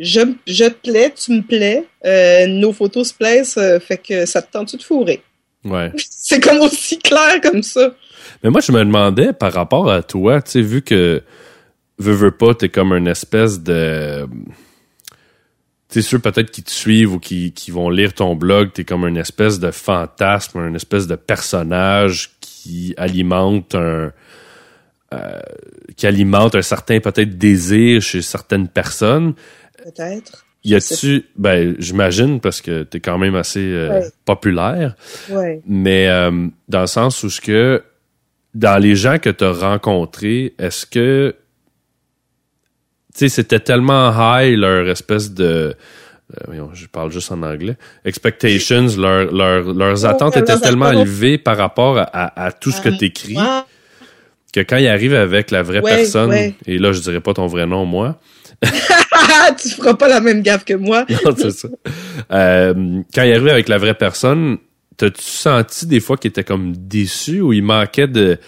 [0.00, 4.24] Je, je te plais, tu me plais, euh, nos photos se plaisent, euh, fait que
[4.24, 5.22] ça te tente de fourrer?
[5.62, 5.92] Ouais.
[6.10, 7.94] c'est comme aussi clair comme ça.
[8.42, 11.22] Mais moi, je me demandais par rapport à toi, tu sais, vu que
[11.98, 14.26] veux, veux pas, t'es comme une espèce de
[15.90, 19.06] c'est sûr peut-être qu'ils te suivent ou qui, qui vont lire ton blog, t'es comme
[19.06, 24.12] une espèce de fantasme, une espèce de personnage qui alimente un
[25.12, 25.40] euh,
[25.96, 29.34] qui alimente un certain peut-être désir chez certaines personnes.
[29.82, 30.46] Peut-être.
[30.62, 34.94] Y a-tu ben j'imagine parce que t'es quand même assez euh, populaire.
[35.30, 35.62] Ouais.
[35.66, 37.82] Mais euh, dans le sens où ce que
[38.54, 41.34] dans les gens que tu as rencontrés, est-ce que
[43.14, 45.74] tu sais, c'était tellement high leur espèce de
[46.48, 47.76] euh, je parle juste en anglais.
[48.04, 52.90] Expectations, leur, leur, leurs attentes étaient tellement élevées par rapport à, à tout ce que
[52.90, 53.36] tu écris
[54.52, 56.32] que quand ils arrivent avec la vraie personne,
[56.66, 58.20] et là, je dirais pas ton vrai nom, moi.
[59.62, 61.06] tu feras pas la même gaffe que moi.
[61.24, 61.68] non, c'est ça.
[62.32, 62.74] Euh,
[63.14, 64.58] quand ils arrivent avec la vraie personne,
[64.96, 68.38] t'as-tu senti des fois qu'ils étaient comme déçus ou il manquait de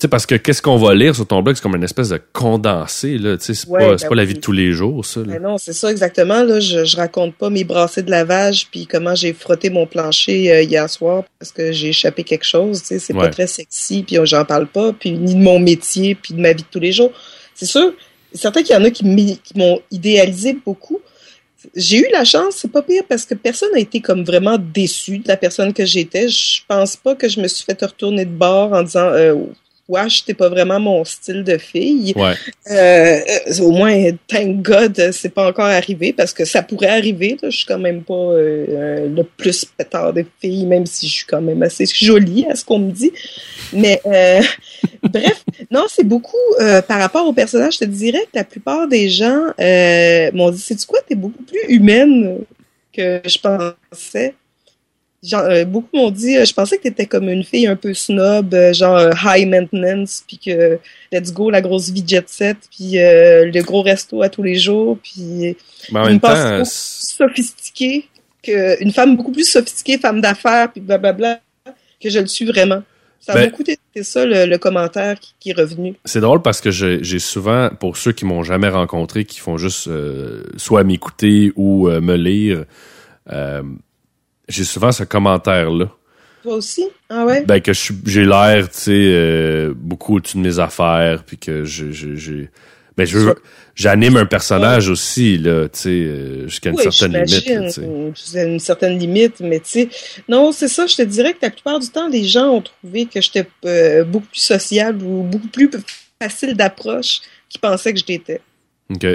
[0.00, 2.20] sais, parce que qu'est-ce qu'on va lire sur ton blog, c'est comme une espèce de
[2.32, 3.36] condensé, là.
[3.36, 5.20] Tu sais, c'est pas, ben pas la vie de tous les jours, ça.
[5.20, 6.42] Ben non, c'est ça exactement.
[6.42, 10.52] Là, je, je raconte pas mes brassées de lavage puis comment j'ai frotté mon plancher
[10.52, 12.80] euh, hier soir parce que j'ai échappé quelque chose.
[12.80, 16.14] Tu sais, c'est pas très sexy puis j'en parle pas puis ni de mon métier
[16.14, 17.12] puis de ma vie de tous les jours.
[17.54, 17.92] C'est sûr.
[18.32, 19.04] Certain qu'il y en a qui
[19.54, 21.00] m'ont idéalisé beaucoup.
[21.76, 25.18] J'ai eu la chance, c'est pas pire parce que personne n'a été comme vraiment déçu
[25.18, 26.28] de la personne que j'étais.
[26.28, 29.36] Je pense pas que je me suis fait retourner de bord en disant euh,
[29.86, 32.14] Wash, c'était pas vraiment mon style de fille.
[32.16, 32.34] Ouais.
[32.70, 33.20] Euh,
[33.60, 37.36] au moins, thank God, c'est pas encore arrivé parce que ça pourrait arriver.
[37.42, 37.50] Là.
[37.50, 41.26] Je suis quand même pas euh, le plus pétard des filles, même si je suis
[41.26, 43.12] quand même assez jolie à ce qu'on me dit.
[43.74, 44.40] Mais euh,
[45.02, 46.36] bref, non, c'est beaucoup
[46.88, 47.74] par rapport au personnage.
[47.74, 49.42] Je te dirais que la plupart des gens
[50.32, 52.38] m'ont dit, c'est du quoi, t'es beaucoup plus humaine
[52.90, 54.34] que je pensais.
[55.32, 57.94] Euh, beaucoup m'ont dit, euh, je pensais que tu étais comme une fille un peu
[57.94, 60.78] snob, euh, genre high maintenance, puis que
[61.12, 64.98] let's go, la grosse vie jet set, puis le gros resto à tous les jours,
[65.02, 65.56] puis
[65.90, 68.08] une temps, sophistiquée,
[68.42, 71.40] que, une femme beaucoup plus sophistiquée, femme d'affaires, puis blablabla,
[72.00, 72.82] que je le suis vraiment.
[73.20, 75.94] Ça a ben beaucoup été ça, le, commentaire qui, est revenu.
[76.04, 79.88] C'est drôle parce que j'ai souvent, pour ceux qui m'ont jamais rencontré, qui font juste
[80.58, 82.66] soit m'écouter ou me lire,
[84.48, 85.90] j'ai souvent ce commentaire-là.
[86.42, 86.84] Toi aussi?
[87.08, 87.44] Ah ouais?
[87.44, 92.50] Ben, que j'ai l'air, tu sais, euh, beaucoup au-dessus de mes affaires, puis que j'ai...
[92.96, 93.18] Ben, je
[93.74, 97.80] j'anime un personnage aussi, là, tu sais, euh, jusqu'à une certaine limite.
[98.14, 99.88] Jusqu'à une certaine limite, mais tu sais,
[100.28, 103.06] non, c'est ça, je te dirais que la plupart du temps, les gens ont trouvé
[103.06, 105.70] que j'étais euh, beaucoup plus sociable ou beaucoup plus
[106.22, 108.40] facile d'approche qu'ils pensaient que je l'étais.
[108.90, 109.06] OK.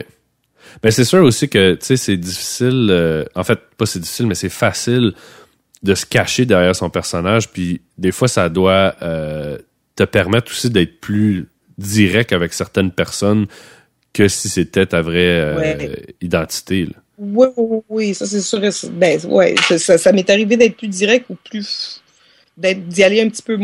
[0.82, 2.88] Ben c'est sûr aussi que tu sais c'est difficile.
[2.90, 5.14] Euh, en fait, pas c'est difficile, mais c'est facile
[5.84, 7.50] de se cacher derrière son personnage.
[7.50, 9.58] Puis des fois, ça doit euh,
[9.96, 13.48] te permettre aussi d'être plus direct avec certaines personnes
[14.14, 16.88] que si c'était ta vraie euh, identité.
[17.18, 18.60] Oui, oui, oui, ça c'est sûr.
[18.94, 22.02] Ben, ouais, ça, ça m'est arrivé d'être plus direct ou plus
[22.58, 23.58] d'y aller un petit peu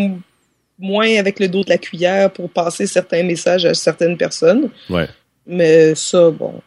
[0.79, 4.69] moins avec le dos de la cuillère pour passer certains messages à certaines personnes.
[4.89, 5.07] Ouais.
[5.47, 6.61] Mais ça, bon,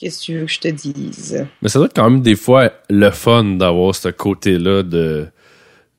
[0.00, 1.46] Qu'est-ce que tu veux que je te dise?
[1.60, 5.26] Mais ça doit être quand même des fois le fun d'avoir ce côté-là de,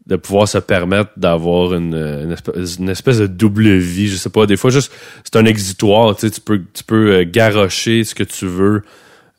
[0.07, 4.07] de pouvoir se permettre d'avoir une, une, espèce, de double vie.
[4.07, 4.91] Je sais pas, des fois juste
[5.23, 8.81] c'est un exitoire, tu sais, tu peux, tu peux euh, garrocher ce que tu veux.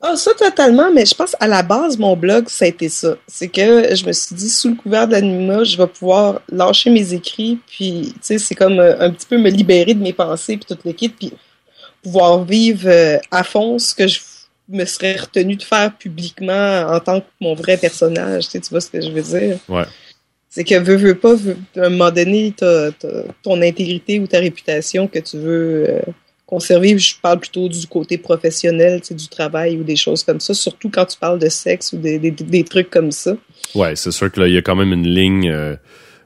[0.00, 3.16] Ah, ça totalement, mais je pense à la base, mon blog, ça a été ça.
[3.26, 6.90] C'est que je me suis dit, sous le couvert de l'anonymat, je vais pouvoir lâcher
[6.90, 10.12] mes écrits, puis, tu sais, c'est comme euh, un petit peu me libérer de mes
[10.12, 11.32] pensées, puis toute l'équipe, puis
[12.02, 14.18] pouvoir vivre euh, à fond ce que je
[14.72, 18.44] me serais retenu de faire publiquement en tant que mon vrai personnage.
[18.44, 19.58] Tu, sais, tu vois ce que je veux dire?
[19.68, 19.84] Ouais.
[20.48, 21.34] C'est que veux, veux pas,
[21.76, 22.90] à un moment donné, t'as,
[23.42, 26.00] ton intégrité ou ta réputation que tu veux euh,
[26.44, 26.98] conserver.
[26.98, 30.52] Je parle plutôt du côté professionnel, tu sais, du travail ou des choses comme ça,
[30.52, 33.34] surtout quand tu parles de sexe ou des, des, des trucs comme ça.
[33.74, 35.48] Ouais, c'est sûr que là, il y a quand même une ligne.
[35.50, 35.76] Euh,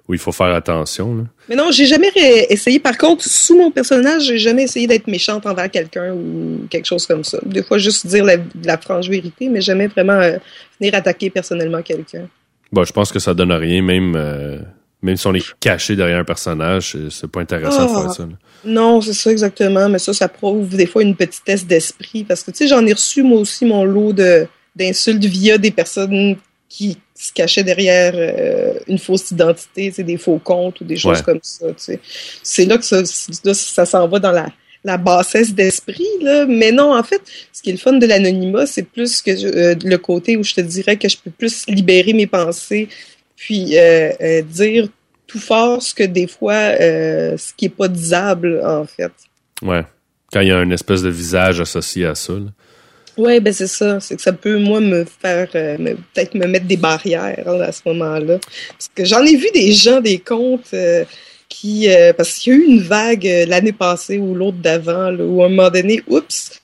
[0.08, 1.26] où il faut faire attention.
[1.48, 2.10] Mais non, j'ai jamais
[2.48, 2.78] essayé.
[2.78, 7.06] Par contre, sous mon personnage, j'ai jamais essayé d'être méchante envers quelqu'un ou quelque chose
[7.06, 7.38] comme ça.
[7.44, 10.38] Des fois, juste dire la, franche vérité, mais jamais vraiment euh,
[10.80, 12.28] venir attaquer personnellement quelqu'un.
[12.72, 14.14] Bon, je pense que ça donne rien, même.
[14.16, 14.58] Euh,
[15.02, 18.14] Même si on est caché derrière un personnage, c'est pas intéressant de faire Ah.
[18.14, 18.22] ça.
[18.24, 18.32] là.
[18.64, 22.50] Non, c'est ça exactement, mais ça, ça prouve des fois une petitesse d'esprit, parce que,
[22.50, 26.36] tu sais, j'en ai reçu moi aussi mon lot de d'insultes via des personnes
[26.68, 31.18] qui se cachaient derrière euh, une fausse identité, sais, des faux comptes ou des choses
[31.18, 31.24] Ouais.
[31.24, 32.00] comme ça, tu sais.
[32.42, 33.02] C'est là que ça,
[33.44, 34.46] là, ça s'en va dans la,
[34.84, 36.44] la bassesse d'esprit, là.
[36.46, 37.20] Mais non, en fait,
[37.52, 40.44] ce qui est le fun de l'anonymat, c'est plus que je- euh, le côté où
[40.44, 42.88] je te dirais que je peux plus libérer mes pensées,
[43.34, 44.88] puis euh, euh, dire
[45.26, 49.10] tout fort ce que des fois, ce qui est pas disable, en fait.
[49.62, 49.82] Ouais.
[50.32, 52.34] Quand il y a une espèce de visage associé à ça.
[52.34, 52.46] là.
[53.16, 53.98] Ouais, ben c'est ça.
[54.00, 55.76] C'est que ça peut, moi, me faire, euh,
[56.12, 58.38] peut-être me mettre des barrières à ce moment-là.
[58.38, 61.04] Parce que j'en ai vu des gens, des comptes euh,
[61.48, 65.14] qui, euh, parce qu'il y a eu une vague euh, l'année passée ou l'autre d'avant,
[65.14, 66.60] où à un moment donné, oups,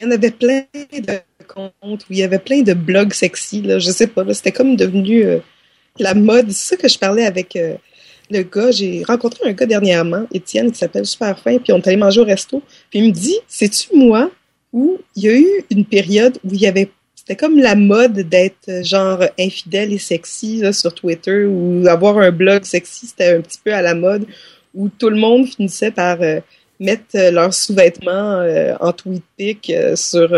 [0.00, 3.62] il y en avait plein de comptes où il y avait plein de blogs sexy.
[3.62, 5.38] Là, je sais pas, c'était comme devenu euh,
[5.98, 6.50] la mode.
[6.50, 7.74] C'est ça que je parlais avec euh,
[8.30, 8.70] le gars.
[8.70, 12.20] J'ai rencontré un gars dernièrement, Étienne, qui s'appelle Super Fin, puis on est allé manger
[12.20, 12.62] au resto.
[12.90, 14.30] Puis il me dit, c'est-tu moi
[14.78, 18.20] où il y a eu une période où il y avait c'était comme la mode
[18.20, 23.36] d'être euh, genre infidèle et sexy là, sur Twitter ou avoir un blog sexy, c'était
[23.36, 24.24] un petit peu à la mode
[24.74, 26.40] où tout le monde finissait par euh,
[26.80, 30.28] mettre euh, leurs sous-vêtements euh, en tweet pic euh, sur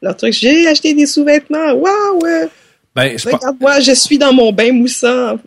[0.00, 0.32] leur truc.
[0.32, 1.72] J'ai acheté des sous-vêtements.
[1.72, 2.48] Waouh!
[2.94, 5.38] Ben, Regarde-moi, je suis dans mon bain moussant.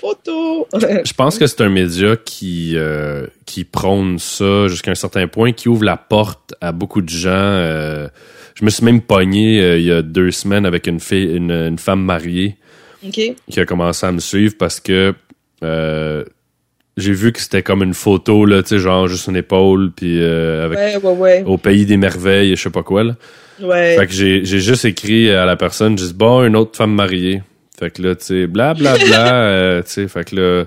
[0.00, 0.66] Photo.
[0.72, 5.52] je pense que c'est un média qui, euh, qui prône ça jusqu'à un certain point,
[5.52, 7.28] qui ouvre la porte à beaucoup de gens.
[7.30, 8.08] euh,
[8.54, 11.50] je me suis même pogné euh, il y a deux semaines avec une fille, une,
[11.52, 12.56] une femme mariée
[13.48, 15.14] qui a commencé à me suivre parce que
[15.62, 16.24] euh,
[16.96, 20.18] j'ai vu que c'était comme une photo là, tu sais, genre juste une épaule, puis
[20.20, 21.42] euh, avec Ouais, ouais, ouais.
[21.46, 23.16] au pays des merveilles, je sais pas quoi là.
[23.62, 23.96] ouais.
[23.96, 26.92] Fait que j'ai j'ai juste écrit à la personne, j'ai dit bon, une autre femme
[26.92, 27.42] mariée.
[27.80, 30.64] Fait que là, tu sais, bla bla bla, euh, tu sais, fait que là,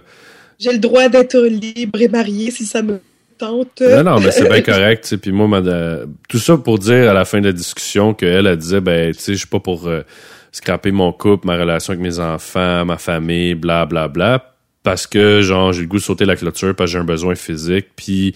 [0.59, 2.99] J'ai le droit d'être libre et marié si ça me
[3.37, 3.81] tente.
[3.81, 5.17] non non, mais c'est bien correct, tu sais.
[5.17, 5.61] Puis moi,
[6.27, 9.19] tout ça pour dire à la fin de la discussion qu'elle elle disait, ben, tu
[9.19, 10.01] sais, je suis pas pour euh,
[10.51, 15.41] scraper mon couple, ma relation avec mes enfants, ma famille, bla bla bla, parce que
[15.41, 18.33] genre j'ai le goût de sauter la clôture parce que j'ai un besoin physique, puis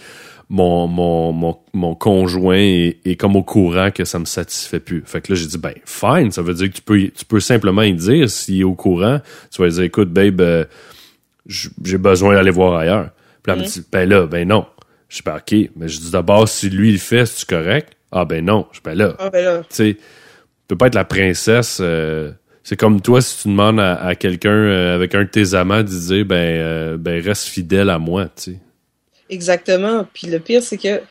[0.50, 5.04] mon, mon, mon, mon conjoint est, est comme au courant que ça me satisfait plus.
[5.06, 7.40] Fait que là, j'ai dit, ben, fine, ça veut dire que tu peux, tu peux
[7.42, 9.20] simplement y dire s'il est au courant.
[9.52, 10.64] Tu vas lui dire, écoute, babe, euh,
[11.46, 13.10] j'ai besoin d'aller voir ailleurs.
[13.44, 14.66] Puis là, elle me dit, ben là, ben non.
[15.10, 15.54] Je suis pas OK.
[15.76, 17.94] Mais je dis d'abord, si lui il le fait, c'est correct?
[18.12, 18.68] Ah ben non.
[18.72, 19.60] Je dis, ben là, Ah, ben là.
[19.60, 20.02] tu sais, tu
[20.68, 21.80] peux pas être la princesse.
[21.82, 22.32] euh,
[22.64, 25.78] c'est comme toi, si tu demandes à, à quelqu'un euh, avec un de tes amants
[25.84, 28.60] de dire, ben, euh, ben reste fidèle à moi, tu sais.
[29.30, 30.06] Exactement.
[30.14, 31.04] Puis le pire, c'est que, tu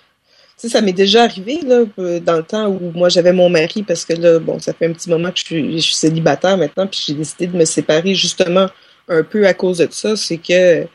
[0.56, 3.82] sais, ça m'est déjà arrivé, là, euh, dans le temps où moi j'avais mon mari,
[3.82, 6.86] parce que là, bon, ça fait un petit moment que je suis, je célibataire maintenant,
[6.86, 8.68] puis j'ai décidé de me séparer justement
[9.08, 10.16] un peu à cause de ça.
[10.16, 10.86] C'est que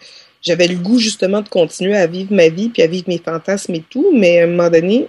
[0.41, 3.75] j'avais le goût justement de continuer à vivre ma vie, puis à vivre mes fantasmes
[3.75, 5.07] et tout, mais à un moment donné,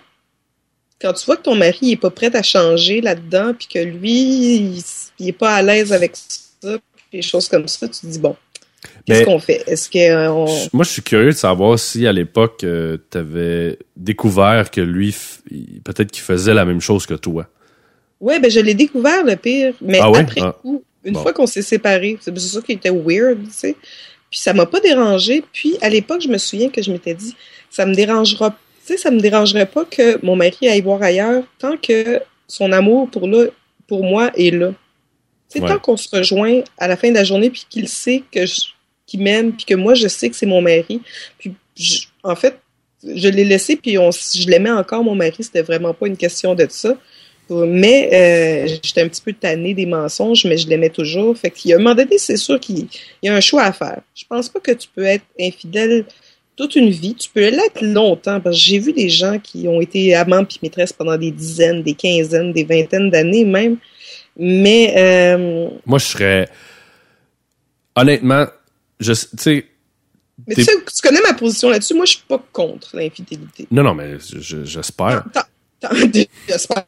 [1.01, 4.13] quand tu vois que ton mari est pas prêt à changer là-dedans, puis que lui,
[4.13, 4.83] il,
[5.19, 8.37] il est pas à l'aise avec ça, puis des choses comme ça, tu dis, bon,
[9.07, 9.63] qu'est-ce qu'on fait?
[9.67, 10.47] Est-ce que on...
[10.73, 15.15] Moi, je suis curieux de savoir si à l'époque, tu avais découvert que lui,
[15.85, 17.47] peut-être qu'il faisait la même chose que toi.
[18.21, 20.21] Ouais, ben je l'ai découvert le pire, mais Ah ouais?
[20.21, 20.57] après Ah.
[20.63, 21.23] coup, une Bon.
[21.23, 23.77] fois qu'on s'est séparés, c'est c'est ça qui était weird, tu sais.
[24.31, 25.43] Puis ça m'a pas dérangé.
[25.53, 27.35] Puis à l'époque, je me souviens que je m'étais dit,
[27.69, 28.51] ça me dérangera,
[28.87, 32.71] tu sais, ça me dérangerait pas que mon mari aille voir ailleurs tant que son
[32.71, 33.47] amour pour là,
[33.89, 34.73] pour moi est là.
[35.55, 35.69] Ouais.
[35.69, 38.61] tant qu'on se rejoint à la fin de la journée puis qu'il sait que je,
[39.13, 41.01] qu'il m'aime puis que moi je sais que c'est mon mari.
[41.39, 41.55] Puis
[42.23, 42.59] en fait,
[43.05, 45.37] je l'ai laissé puis on, je l'aimais encore mon mari.
[45.41, 46.97] C'était vraiment pas une question de ça.
[47.51, 51.37] Mais euh, j'étais un petit peu tannée des mensonges, mais je l'aimais toujours.
[51.37, 52.87] Fait qu'il y a un moment donné, c'est sûr qu'il
[53.23, 54.01] y a un choix à faire.
[54.15, 56.07] Je pense pas que tu peux être infidèle
[56.57, 57.15] toute une vie.
[57.15, 60.61] Tu peux l'être longtemps, parce que j'ai vu des gens qui ont été amants puis
[60.63, 63.77] maîtresses pendant des dizaines, des quinzaines, des vingtaines d'années même.
[64.37, 66.49] Mais euh, Moi, je serais.
[67.95, 68.47] Honnêtement,
[69.03, 69.67] je, tu sais,
[70.47, 71.95] mais tu sais, tu connais ma position là-dessus.
[71.95, 73.67] Moi, je suis pas contre l'infidélité.
[73.71, 75.25] non, non, mais je- je- j'espère.
[76.49, 76.85] J'espère.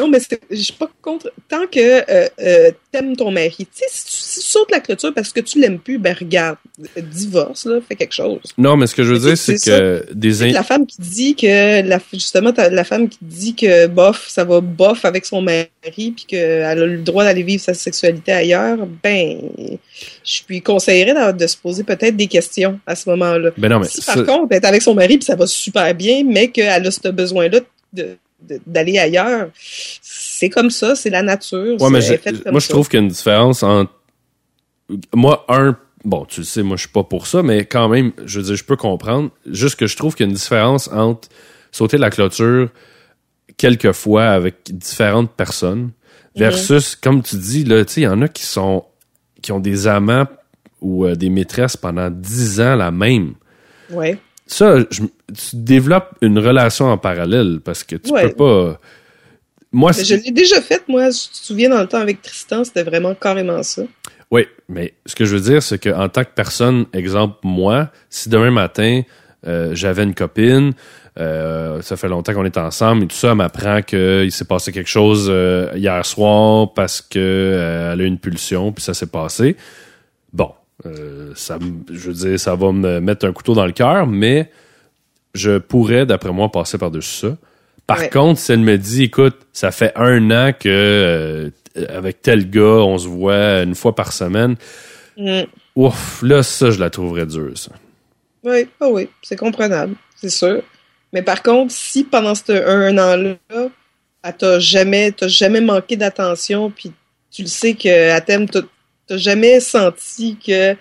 [0.00, 0.18] Non, mais
[0.50, 1.30] je suis pas contre.
[1.48, 5.12] Tant que euh, euh, t'aimes ton mari, tu sais, si tu, si sautes la clôture
[5.14, 6.56] parce que tu l'aimes plus, ben regarde,
[6.96, 8.40] divorce, là, fais quelque chose.
[8.58, 11.34] Non, mais ce que je veux dire, c'est que des in- La femme qui dit
[11.36, 15.66] que, la, justement, la femme qui dit que bof, ça va bof avec son mari,
[15.82, 19.38] puis qu'elle a le droit d'aller vivre sa sexualité ailleurs, ben,
[20.24, 23.50] je lui conseillerais de, de se poser peut-être des questions à ce moment-là.
[23.58, 25.46] Ben non, mais si ça- par contre, elle est avec son mari, puis ça va
[25.46, 27.60] super bien, mais qu'elle a ce besoin-là
[27.92, 28.16] de-
[28.66, 31.80] d'aller ailleurs, c'est comme ça, c'est la nature.
[31.80, 33.92] Ouais, mais comme moi, je trouve qu'il y a une différence entre.
[35.14, 38.12] Moi, un, bon, tu le sais, moi, je suis pas pour ça, mais quand même,
[38.24, 39.30] je veux dire, je peux comprendre.
[39.46, 41.28] Juste que je trouve qu'il y a une différence entre
[41.70, 42.70] sauter la clôture
[43.56, 45.90] quelquefois avec différentes personnes
[46.34, 48.84] versus, comme tu dis, là, tu sais, il y en a qui sont,
[49.42, 50.26] qui ont des amants
[50.80, 53.34] ou euh, des maîtresses pendant dix ans la même.
[53.90, 54.18] Ouais.
[54.52, 58.28] Ça, je- tu développes une relation en parallèle parce que tu Ouais.
[58.30, 58.80] peux pas.
[59.72, 61.10] Moi, Mais je l'ai déjà fait, moi.
[61.10, 63.82] Je te souviens, dans le temps avec Tristan, c'était vraiment carrément ça.
[64.32, 68.28] Oui, mais ce que je veux dire, c'est qu'en tant que personne, exemple, moi, si
[68.28, 69.02] demain matin,
[69.46, 70.72] euh, j'avais une copine,
[71.18, 74.72] euh, ça fait longtemps qu'on est ensemble et tout ça, elle m'apprend qu'il s'est passé
[74.72, 79.06] quelque chose euh, hier soir parce que elle a eu une pulsion, puis ça s'est
[79.06, 79.56] passé.
[80.32, 80.50] Bon,
[80.86, 81.58] euh, ça,
[81.90, 84.50] je veux dire, ça va me mettre un couteau dans le cœur, mais
[85.34, 87.36] je pourrais, d'après moi, passer par-dessus ça.
[87.86, 88.08] Par Ouais.
[88.08, 91.50] contre, si elle me dit, écoute, ça fait un an que euh,
[91.88, 94.56] avec tel gars, on se voit une fois par semaine,
[95.16, 95.42] Mm.
[95.76, 97.72] ouf, là, ça, je la trouverais dure, ça.
[98.44, 100.62] Oui, ah oui, c'est comprenable, c'est sûr.
[101.12, 103.36] Mais par contre, si pendant ce un, an-là,
[104.22, 106.92] elle t'a jamais, t'as jamais manqué d'attention, puis
[107.30, 108.60] tu le sais qu'elle t'aime, t'as
[109.10, 110.76] t'as jamais senti que elle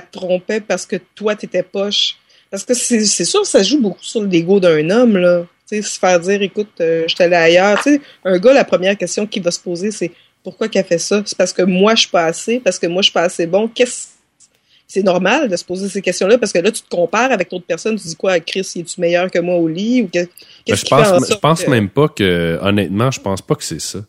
[0.00, 2.16] te trompait parce que toi, t'étais poche?
[2.50, 5.44] Parce que c'est sûr, ça joue beaucoup sur l'ego d'un homme, là.
[5.68, 7.82] Tu sais, se faire dire, écoute, euh, je allé ailleurs.
[7.82, 10.12] Tu sais, un gars, la première question qu'il va se poser, c'est
[10.44, 11.22] pourquoi qu'elle fait ça?
[11.24, 13.46] C'est parce que moi, je suis pas assez, parce que moi, je suis pas assez
[13.46, 13.66] bon.
[13.68, 14.08] Qu'est-ce
[14.86, 17.64] c'est normal de se poser ces questions-là parce que là, tu te compares avec d'autres
[17.64, 17.96] personnes.
[17.96, 20.28] Tu dis quoi, Chris, es-tu meilleur que moi au lit ou que-
[20.64, 23.80] qu'est-ce je pense, je pense que- même pas que, honnêtement, je pense pas que c'est
[23.80, 24.00] ça.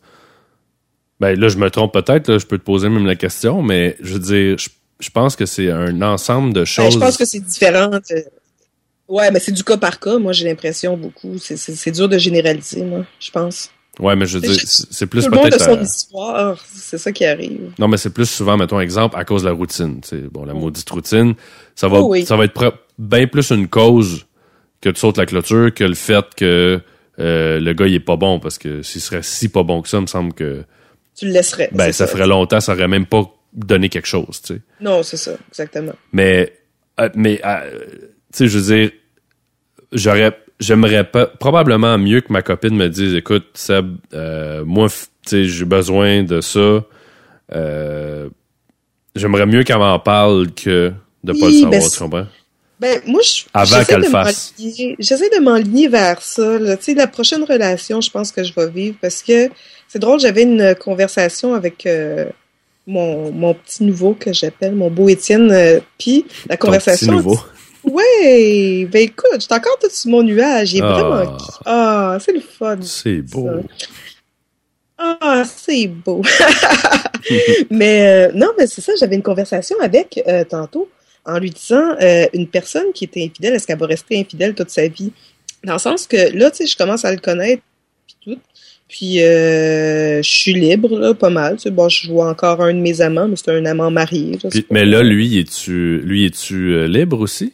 [1.20, 4.12] Ben là, je me trompe peut-être, je peux te poser même la question, mais je
[4.14, 4.68] veux dire, je,
[5.00, 6.94] je pense que c'est un ensemble de Ben, choses.
[6.94, 7.90] je pense que c'est différent.
[7.92, 8.20] euh,
[9.08, 10.18] Ouais, mais c'est du cas par cas.
[10.18, 11.38] Moi, j'ai l'impression beaucoup.
[11.38, 13.70] C'est- dur de généraliser, moi, je pense.
[14.00, 15.64] Ouais, mais je veux dire, c'est plus Tout le monde a peut-être.
[15.64, 16.64] son à- histoire.
[16.74, 17.70] C'est ça qui arrive.
[17.78, 20.00] Non, mais c'est plus souvent, mettons exemple, à cause de la routine.
[20.02, 20.22] tu sais.
[20.30, 20.58] Bon, la Mm.
[20.58, 21.34] maudite routine,
[21.76, 22.26] ça va, Oh oui.
[22.26, 24.26] ça va être bien plus une cause
[24.82, 26.80] que tu sautes la clôture que le fait que
[27.18, 29.88] euh, le gars il est pas bon parce que s'il serait si pas bon que
[29.88, 30.64] ça, il me semble que
[31.16, 31.70] Tu le laisserais.
[31.72, 34.60] ben ça ferait longtemps, ça aurait même pas donné quelque chose, tu sais.
[34.80, 35.94] Non, c'est ça, exactement.
[36.12, 36.52] Mais
[37.00, 37.70] euh, mais euh,
[38.32, 38.90] tu sais, je veux dire,
[39.92, 44.96] j'aurais j'aimerais pas probablement mieux que ma copine me dise écoute Seb, euh, moi tu
[45.26, 46.84] sais j'ai besoin de ça.
[47.54, 48.28] Euh,
[49.14, 50.92] j'aimerais mieux qu'elle m'en parle que
[51.24, 52.26] de pas Oui, le savoir, ben, tu comprends?
[52.78, 53.42] Ben, moi, je.
[53.54, 54.54] Avant j'essaie qu'elle le fasse.
[54.98, 56.58] J'essaie de m'enligner vers ça.
[56.58, 56.76] là.
[56.76, 59.48] Tu sais, la prochaine relation, je pense que je vais vivre parce que
[59.88, 62.26] c'est drôle, j'avais une conversation avec euh,
[62.86, 65.50] mon, mon petit nouveau que j'appelle, mon beau Étienne.
[65.52, 67.06] euh, Puis la Ton conversation.
[67.06, 67.38] petit nouveau.
[67.84, 70.72] Ouais, ben écoute, j'étais encore tout sur mon nuage.
[70.74, 70.92] Il est Ah.
[71.02, 71.36] vraiment.
[71.64, 72.78] Ah, c'est le fun.
[72.82, 73.48] C'est beau.
[74.98, 76.22] Ah, c'est beau.
[77.70, 80.88] mais euh, non, mais c'est ça, j'avais une conversation avec euh, tantôt
[81.24, 84.70] en lui disant euh, une personne qui était infidèle, est-ce qu'elle va rester infidèle toute
[84.70, 85.12] sa vie?
[85.64, 87.62] Dans le sens que là, tu sais, je commence à le connaître,
[88.88, 91.56] puis euh, je suis libre, là, pas mal.
[91.56, 94.38] Tu sais, bon, je vois encore un de mes amants, mais c'est un amant marié.
[94.50, 97.52] Puis- mais là, lui, es-tu lui es-tu euh, libre aussi?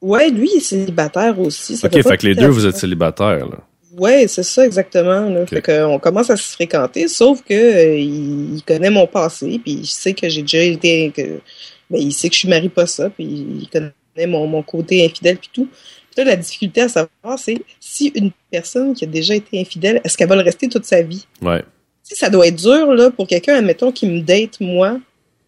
[0.00, 1.76] Ouais, lui, il est célibataire aussi.
[1.76, 3.58] Ça ok, fait que les deux, vous êtes célibataires, là.
[3.96, 5.30] Ouais, c'est ça exactement.
[5.30, 5.46] Là.
[5.46, 9.58] Fait que, on commence à se fréquenter, sauf que euh, il, il connaît mon passé,
[9.62, 11.40] puis il sait que j'ai déjà été, que,
[11.88, 15.02] ben, il sait que je suis mariée pas ça, puis il connaît mon, mon côté
[15.04, 15.68] infidèle puis tout.
[16.16, 20.16] Là, la difficulté à savoir, c'est si une personne qui a déjà été infidèle, est-ce
[20.16, 21.26] qu'elle va le rester toute sa vie?
[21.42, 21.60] Ouais.
[21.60, 21.66] Tu
[22.04, 24.98] sais, ça doit être dur là pour quelqu'un, admettons, qui me date moi,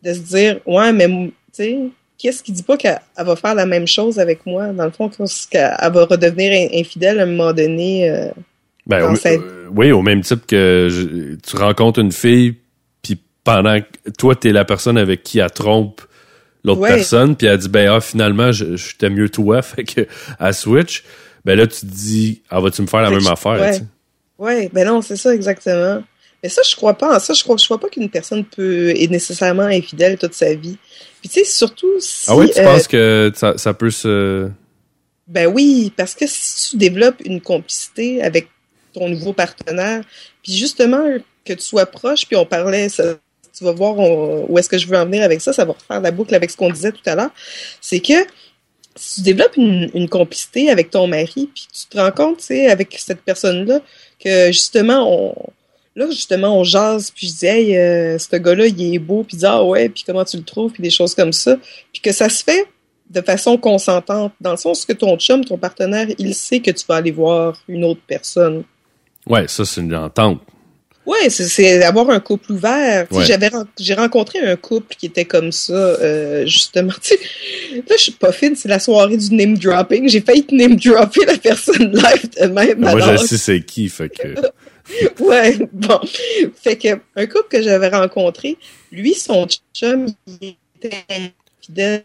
[0.03, 1.79] de se dire, ouais, mais tu sais,
[2.19, 4.69] qu'est-ce qui dit pas qu'elle elle va faire la même chose avec moi?
[4.69, 8.11] Dans le fond, qu'est-ce qu'elle elle va redevenir in- infidèle à un moment donné.
[8.11, 8.29] euh,
[8.87, 12.55] Ben, Dans au, sa- euh, oui, au même type que je- tu rencontres une fille,
[13.03, 16.01] puis pendant que toi, t'es la personne avec qui elle trompe
[16.65, 16.95] l'autre Ouais.
[16.97, 20.07] personne, puis elle dit, ben, ah, finalement, je, t'aime mieux toi, fait que,
[20.41, 21.05] elle switch.
[21.45, 23.81] Ben là, tu te dis, ah, vas-tu me faire la Fait même je- affaire, ouais.
[24.39, 26.03] Ouais, ben non, c'est ça exactement.
[26.43, 27.33] Mais ça, je crois pas en ça.
[27.35, 30.79] Je crois, je crois pas qu'une personne peut est nécessairement infidèle toute sa vie.
[31.21, 32.27] Puis tu sais, surtout si.
[32.29, 34.49] Ah oui, tu euh, penses que ça, ça peut se...
[35.27, 38.49] Ben oui, parce que si tu développes une complicité avec
[38.93, 40.03] ton nouveau partenaire,
[40.45, 41.05] puis justement
[41.45, 43.17] que tu sois proche, puis on parlait, ça,
[43.59, 46.01] tu vas voir où est-ce que je veux en venir avec ça, ça va refaire
[46.01, 47.31] la boucle avec ce qu'on disait tout à l'heure,
[47.81, 48.15] c'est que
[48.99, 52.69] si tu développes une, complicité avec ton mari, puis tu te rends compte, tu sais,
[52.69, 53.81] avec cette personne-là,
[54.19, 55.35] que justement, on,
[55.95, 59.37] là, justement, on jase, puis je dis, hey, euh, ce gars-là, il est beau, puis
[59.37, 61.57] il ah ouais, puis comment tu le trouves, puis des choses comme ça,
[61.93, 62.67] puis que ça se fait
[63.11, 66.85] de façon consentante, dans le sens que ton chum, ton partenaire, il sait que tu
[66.87, 68.65] vas aller voir une autre personne.
[69.27, 70.41] Ouais, ça, c'est une entente.
[71.09, 73.07] Ouais, c'est- avoir un couple ouvert.
[73.11, 73.25] Ouais.
[73.25, 73.51] J'avais
[73.81, 76.93] j'ai rencontré un couple qui était comme ça, euh, justement.
[77.73, 80.09] Là, je suis pas fine, c'est la soirée du name dropping.
[80.09, 82.79] J'ai failli te name dropper la personne live de même.
[82.81, 84.35] Moi, je sais c'est qui, fait que.
[85.21, 86.01] Ouais, bon.
[86.63, 88.57] Fait que un couple que j'avais rencontré,
[88.91, 90.07] lui, son chum,
[90.41, 92.05] il était fidèle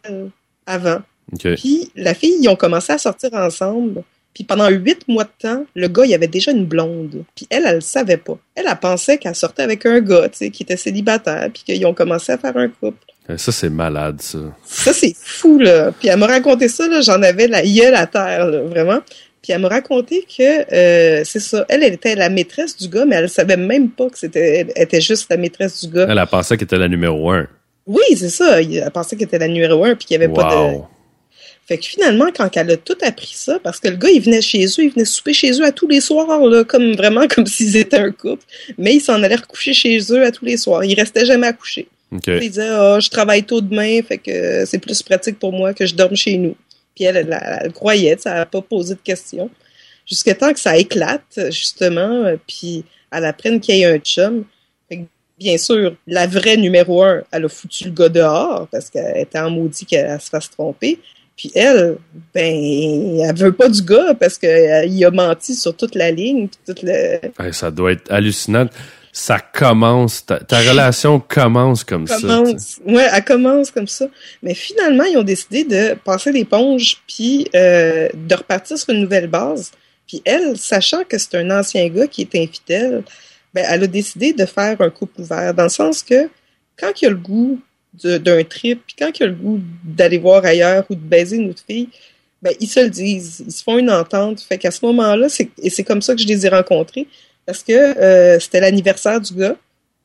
[0.65, 1.01] avant.
[1.55, 4.03] Puis la fille, ils ont commencé à sortir ensemble.
[4.33, 7.23] Puis pendant huit mois de temps, le gars, il avait déjà une blonde.
[7.35, 8.37] Puis elle, elle le savait pas.
[8.55, 11.85] Elle, elle pensait qu'elle sortait avec un gars, tu sais, qui était célibataire, puis qu'ils
[11.85, 12.97] ont commencé à faire un couple.
[13.29, 14.39] Euh, Ça, c'est malade, ça.
[14.65, 15.91] Ça, c'est fou, là.
[15.91, 18.99] Puis elle m'a raconté ça, là, j'en avais la gueule à terre, là, vraiment.
[19.41, 23.05] Puis elle m'a raconté que, euh, c'est ça, elle, elle était la maîtresse du gars,
[23.05, 26.07] mais elle savait même pas que c'était, elle était juste la maîtresse du gars.
[26.09, 27.47] Elle a pensé qu'elle était la numéro un.
[27.85, 28.61] Oui, c'est ça.
[28.61, 30.77] Elle pensait qu'elle était la numéro un, puis qu'il y avait pas de.
[31.65, 34.41] Fait que finalement, quand elle a tout appris ça, parce que le gars, il venait
[34.41, 37.45] chez eux, il venait souper chez eux à tous les soirs, là, comme vraiment comme
[37.45, 38.43] s'ils étaient un couple.
[38.77, 40.83] Mais il s'en allait recoucher chez eux à tous les soirs.
[40.83, 41.87] Il restait jamais à coucher.
[42.11, 42.27] OK.
[42.27, 45.85] Il disait, ah, je travaille tôt demain, fait que c'est plus pratique pour moi que
[45.85, 46.55] je dorme chez nous.
[46.95, 49.49] Puis elle, elle, elle, elle croyait, ça n'a pas posé de questions.
[50.05, 54.43] Jusqu'à temps que ça éclate, justement, euh, puis elle apprenne qu'il y a un chum.
[54.89, 55.01] Fait que,
[55.39, 59.39] bien sûr, la vraie numéro un, elle a foutu le gars dehors parce qu'elle était
[59.39, 60.99] en maudit qu'elle se fasse tromper.
[61.35, 61.97] Puis elle,
[62.33, 66.47] ben, elle veut pas du gars parce qu'il a menti sur toute la ligne.
[66.47, 67.19] puis Toute le...
[67.39, 68.67] Hey, ça doit être hallucinant.
[69.11, 72.19] Ça commence, ta, ta relation commence comme ça.
[72.19, 72.79] commence.
[72.85, 74.05] Ouais, elle commence comme ça.
[74.41, 79.27] Mais finalement, ils ont décidé de passer l'éponge puis euh, de repartir sur une nouvelle
[79.27, 79.71] base.
[80.07, 83.03] Puis elle, sachant que c'est un ancien gars qui est infidèle,
[83.53, 85.53] ben, elle a décidé de faire un couple ouvert.
[85.53, 86.29] Dans le sens que
[86.77, 87.59] quand il a le goût
[88.01, 91.49] d'un trip, puis quand il a le goût d'aller voir ailleurs ou de baiser une
[91.49, 91.89] autre fille,
[92.41, 93.43] ben, ils se le disent.
[93.45, 94.41] Ils se font une entente.
[94.41, 97.07] Fait qu'à ce moment-là, c'est, et c'est comme ça que je les ai rencontrés.
[97.45, 99.55] Parce que euh, c'était l'anniversaire du gars.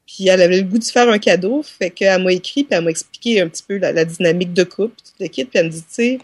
[0.07, 2.83] Puis elle avait le goût de faire un cadeau, fait qu'elle m'a écrit, puis elle
[2.83, 5.67] m'a expliqué un petit peu la, la dynamique de couple, puis toute l'équipe, puis elle
[5.67, 6.19] me dit, tu sais,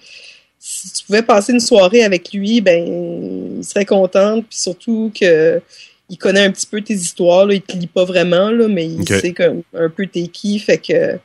[0.58, 5.60] si tu pouvais passer une soirée avec lui, ben, il serait content, puis surtout que
[6.08, 8.86] il connaît un petit peu tes histoires, là, il te lit pas vraiment, là, mais
[8.86, 11.18] il sait comme un peu t'es qui, fait que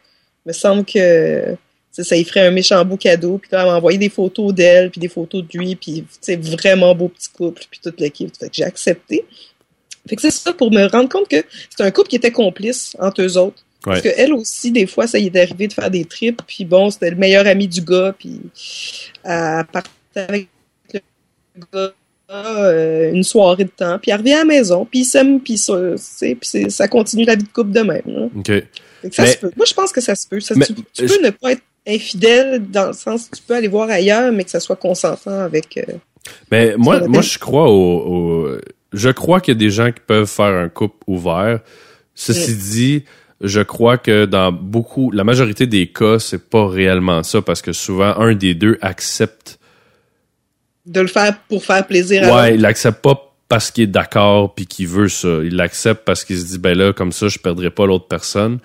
[0.50, 1.56] me semble que
[1.92, 4.90] ça lui ferait un méchant beau cadeau, puis là, elle m'a envoyé des photos d'elle,
[4.90, 8.48] puis des photos de lui, puis c'est vraiment beau petit couple, puis toute l'équipe, fait
[8.48, 9.26] que j'ai accepté.
[10.08, 12.96] Fait que c'est ça pour me rendre compte que c'est un couple qui était complice
[13.00, 13.64] entre eux autres.
[13.84, 14.14] Parce Ouais.
[14.14, 17.10] qu'elle aussi, des fois, ça y est arrivé de faire des trips, puis bon, c'était
[17.12, 18.40] le meilleur ami du gars, puis
[19.24, 20.48] elle partait avec
[20.94, 21.00] le
[21.74, 21.94] gars
[22.32, 25.58] euh, une soirée de temps, puis elle revient à la maison, puis ils s'aiment, puis
[25.58, 25.76] ça,
[26.20, 28.30] puis ça continue la vie de couple de même.
[28.38, 28.52] OK.
[29.02, 29.52] Fait que ça Mais- se peut.
[29.56, 30.40] Moi, je pense que ça se peut.
[30.40, 33.56] Ça, Mais- tu tu peux ne pas être infidèle dans le sens que tu peux
[33.56, 35.78] aller voir ailleurs, mais que ça soit consentant avec...
[35.78, 35.94] euh,
[36.52, 37.74] Mais moi, moi, je crois au,
[38.48, 38.58] au-
[38.94, 41.60] je crois qu'il y a des gens qui peuvent faire un couple ouvert.
[42.16, 43.06] Ceci dit,
[43.42, 47.72] je crois que dans beaucoup, la majorité des cas, c'est pas réellement ça parce que
[47.72, 49.58] souvent un des deux accepte.
[50.86, 52.60] de le faire pour faire plaisir à Ouais, l'autre.
[52.60, 55.40] il accepte pas parce qu'il est d'accord puis qu'il veut ça.
[55.44, 58.60] Il l'accepte parce qu'il se dit ben là comme ça je perdrai pas l'autre personne.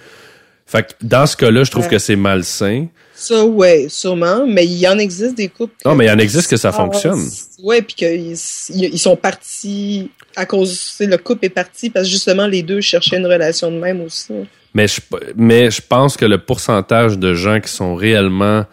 [0.66, 1.90] Fait que dans ce cas-là, je trouve Ouais.
[1.90, 2.86] que c'est malsain.
[3.14, 5.74] Ça, ouais, sûrement, mais il y en existe des couples...
[5.84, 7.20] Non, mais il en existe que ça fonctionne.
[7.62, 8.36] Ouais, puis qu'ils
[8.70, 13.18] ils sont partis à cause, le couple est parti parce que justement les deux cherchaient
[13.18, 14.32] une relation de même aussi.
[14.74, 15.00] Mais je,
[15.36, 18.64] mais je pense que le pourcentage de gens qui sont réellement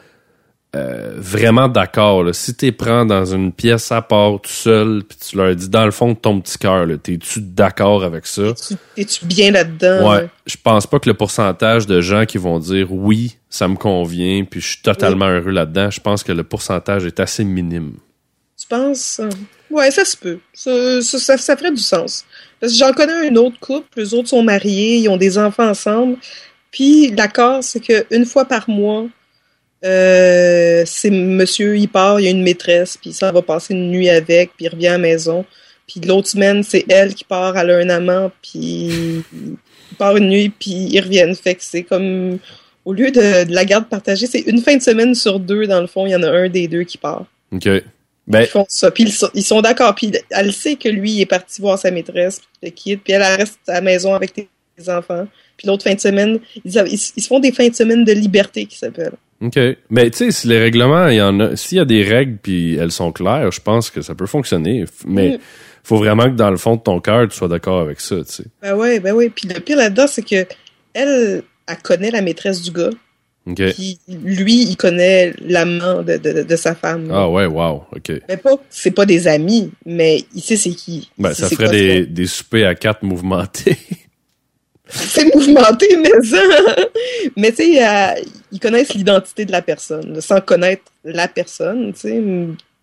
[0.76, 5.36] euh, vraiment d'accord, si tu prends dans une pièce à part tout seul, puis tu
[5.36, 8.53] leur dis dans le fond de ton petit cœur, t'es-tu d'accord avec ça?
[8.53, 10.09] Tu- Es-tu bien là-dedans?
[10.09, 13.76] Ouais, je pense pas que le pourcentage de gens qui vont dire oui, ça me
[13.76, 17.95] convient, puis je suis totalement heureux là-dedans, je pense que le pourcentage est assez minime.
[18.57, 19.19] Tu penses?
[19.69, 20.38] Ouais, ça se peut.
[20.53, 22.24] Ça, ça, ça- ça ferait du sens.
[22.59, 25.67] Parce que j'en connais un autre couple, les autres sont mariés, ils ont des enfants
[25.67, 26.17] ensemble.
[26.72, 29.07] Puis l'accord, c'est que une fois par mois,
[29.84, 33.89] euh, c'est monsieur, il part, il y a une maîtresse, puis ça va passer une
[33.89, 35.45] nuit avec, puis il revient à la maison.
[35.88, 40.29] Puis l'autre semaine, c'est elle qui part, elle a un amant, puis il part une
[40.29, 41.36] nuit, puis ils reviennent.
[41.36, 42.38] Fait que c'est comme,
[42.86, 45.82] au lieu de, de la garde partagée, c'est une fin de semaine sur deux, dans
[45.82, 47.25] le fond, il y en a un des deux qui part.
[47.51, 47.67] OK.
[48.27, 48.91] Ben, Ils font ça.
[48.91, 49.93] Puis ils sont, d'accord.
[49.95, 53.03] Puis elle sait que lui, il est parti voir sa maîtresse, puis le quitte.
[53.03, 54.47] Puis elle, elle reste à la maison avec tes
[54.88, 55.27] enfants.
[55.57, 58.65] Puis l'autre fin de semaine, ils, ils se font des fins de semaine de liberté
[58.65, 59.17] qui s'appellent.
[59.41, 59.59] OK.
[59.89, 62.37] Mais tu sais, si les règlements, il y en a, s'il y a des règles
[62.41, 64.85] puis elles sont claires, je pense que ça peut fonctionner.
[65.05, 65.39] Mais
[65.83, 68.31] faut vraiment que dans le fond de ton cœur, tu sois d'accord avec ça, tu
[68.31, 68.43] sais.
[68.61, 69.29] Ben ouais, ben ouais.
[69.29, 70.45] Puis le pire là-dedans, c'est que
[70.93, 72.91] elle, elle connaît la maîtresse du gars.
[73.47, 73.73] OK.
[73.73, 77.09] Puis lui, il connaît l'amant de, de, de sa femme.
[77.11, 78.11] Ah ouais, wow, OK.
[78.29, 81.09] Mais pas, c'est pas des amis, mais il sait c'est qui.
[81.17, 83.77] Ben, ça ferait des, des soupers à quatre mouvementés.
[84.91, 86.41] c'est mouvementé, mais ça.
[87.37, 92.21] Mais tu sais, ils connaissent l'identité de la personne, sans connaître la personne, tu sais,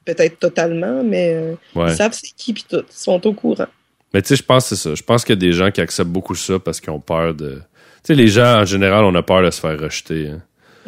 [0.05, 1.55] peut-être totalement, mais euh,
[1.89, 2.79] ils savent c'est qui puis tout.
[2.79, 3.67] Ils sont au courant.
[4.15, 4.95] Mais tu sais, je pense que c'est ça.
[4.95, 7.35] Je pense qu'il y a des gens qui acceptent beaucoup ça parce qu'ils ont peur
[7.35, 7.57] de.
[7.57, 7.61] Tu
[8.05, 10.29] sais, les gens, en général, on a peur de se faire rejeter.
[10.29, 10.43] Hein.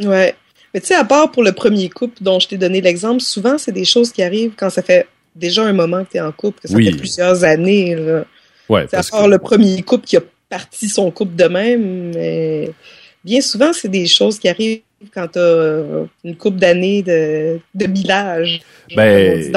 [0.06, 0.34] Ouais.
[0.72, 3.58] Mais tu sais, à part pour le premier couple dont je t'ai donné l'exemple, souvent,
[3.58, 6.32] c'est des choses qui arrivent quand ça fait déjà un moment que tu es en
[6.32, 7.94] couple, que ça fait plusieurs années.
[7.96, 8.24] Là.
[8.68, 10.20] Ouais, à part le premier couple qui a
[10.50, 12.70] parti son couple de même, mais
[13.24, 14.82] bien souvent, c'est des choses qui arrivent
[15.14, 15.82] quand tu as
[16.24, 18.60] une couple d'années de, de millage.
[18.94, 19.52] Ben,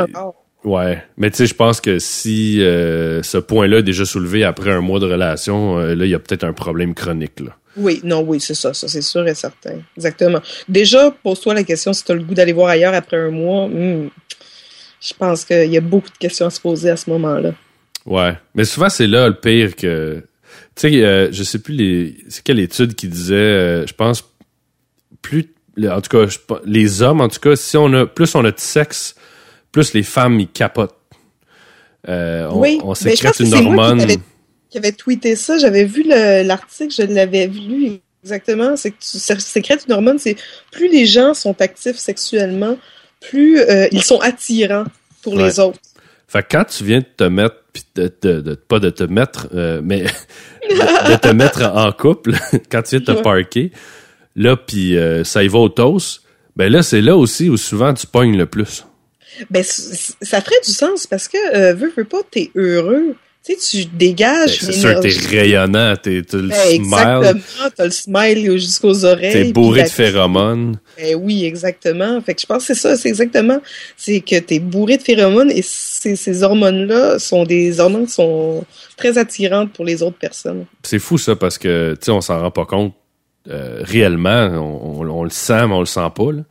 [0.63, 1.03] ouais.
[1.17, 4.81] Mais tu sais, je pense que si euh, ce point-là est déjà soulevé après un
[4.81, 7.39] mois de relation, euh, là, il y a peut-être un problème chronique.
[7.41, 7.57] Là.
[7.75, 9.81] Oui, non, oui, c'est ça, ça c'est sûr et certain.
[9.97, 10.39] Exactement.
[10.69, 13.67] Déjà, pose-toi la question si tu as le goût d'aller voir ailleurs après un mois.
[13.67, 14.09] Hmm,
[15.01, 17.53] je pense qu'il y a beaucoup de questions à se poser à ce moment-là.
[18.05, 20.23] Ouais, mais souvent c'est là le pire que
[20.75, 24.23] tu sais euh, je sais plus les c'est quelle étude qui disait euh, je pense
[25.21, 26.25] plus en tout cas
[26.65, 29.15] les hommes en tout cas si on a plus on a de sexe
[29.73, 30.95] plus les femmes ils capotent.
[32.07, 34.05] Euh, on, oui, on sécrète une hormone
[34.69, 35.57] qui avait tweeté ça.
[35.57, 38.77] J'avais vu l'article, je l'avais lu exactement.
[38.77, 40.37] C'est que tu sécrètes une hormone, c'est
[40.71, 42.77] plus les gens sont actifs sexuellement,
[43.19, 44.85] plus euh, ils sont attirants
[45.21, 45.79] pour les autres.
[46.33, 47.57] Fait quand tu viens de te mettre,
[47.93, 50.01] de, de, pas de te mettre, euh, mais
[50.69, 52.33] de, te mettre en couple,
[52.71, 53.71] quand tu viens de te parker,
[54.35, 56.23] là, puis euh, ça y va au toast,
[56.55, 58.83] ben là, c'est là aussi où souvent tu pognes le plus.
[59.51, 63.15] Ben, ça ferait du sens parce que, veux, veux pas, t'es heureux
[63.45, 64.61] tu sais, tu dégages.
[64.61, 66.83] Ben, c'est sûr que t'es rayonnant, t'es, t'as le ben, smile.
[66.83, 69.33] Exactement, t'as le smile jusqu'aux oreilles.
[69.33, 70.79] T'es bourré de phéromones.
[70.97, 72.21] Ben oui, exactement.
[72.21, 73.59] Fait que je pense que c'est ça, c'est exactement.
[73.97, 78.63] C'est que t'es bourré de phéromones et ces, ces hormones-là sont des hormones qui sont
[78.95, 80.65] très attirantes pour les autres personnes.
[80.83, 82.93] C'est fou ça parce que, tu sais, on s'en rend pas compte
[83.49, 84.47] euh, réellement.
[84.53, 86.43] On, on, le sent, mais on le sent pas, là.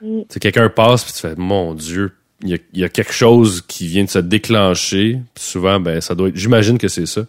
[0.00, 0.22] Mm.
[0.40, 2.12] quelqu'un passe puis tu fais, mon Dieu,
[2.42, 5.18] il y, a, quelque chose qui vient de se déclencher.
[5.36, 7.22] souvent, ben, ça doit être, j'imagine que c'est ça,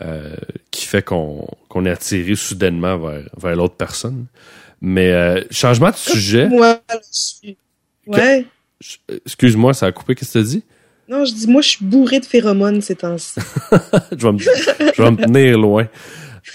[0.00, 0.34] euh,
[0.70, 4.26] qui fait qu'on qu'on est attiré soudainement vers, vers l'autre personne.
[4.80, 6.48] Mais euh, changement de sujet.
[6.48, 7.56] Moi, je suis.
[8.06, 8.46] Ouais.
[9.26, 10.14] Excuse-moi, ça a coupé.
[10.14, 10.62] Qu'est-ce que tu as dit?
[11.08, 13.40] Non, je dis, moi, je suis bourré de phéromones ces temps-ci.
[14.12, 15.88] je, vais me, je vais me tenir loin.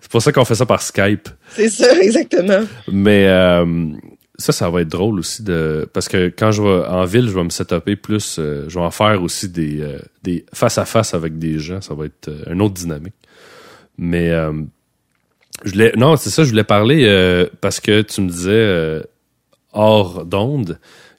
[0.00, 1.28] c'est pour ça qu'on fait ça par Skype.
[1.54, 2.60] C'est ça, exactement.
[2.90, 3.64] Mais euh,
[4.38, 7.34] ça, ça va être drôle aussi de parce que quand je vais en ville, je
[7.34, 10.84] vais me setuper plus, euh, je vais en faire aussi des euh, des face à
[10.84, 11.80] face avec des gens.
[11.80, 13.14] Ça va être euh, une autre dynamique.
[14.00, 14.30] Mais
[15.64, 19.02] je voulais, non, c'est ça, je voulais parler parce que tu me disais
[19.72, 20.78] hors d'onde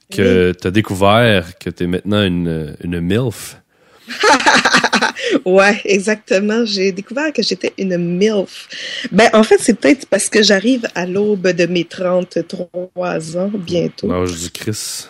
[0.10, 3.62] que tu as découvert que tu es maintenant une, une MILF.
[5.46, 6.66] ouais, exactement.
[6.66, 8.68] J'ai découvert que j'étais une MILF.
[9.12, 14.08] Ben, en fait, c'est peut-être parce que j'arrive à l'aube de mes 33 ans bientôt.
[14.08, 15.08] L'âge du Chris.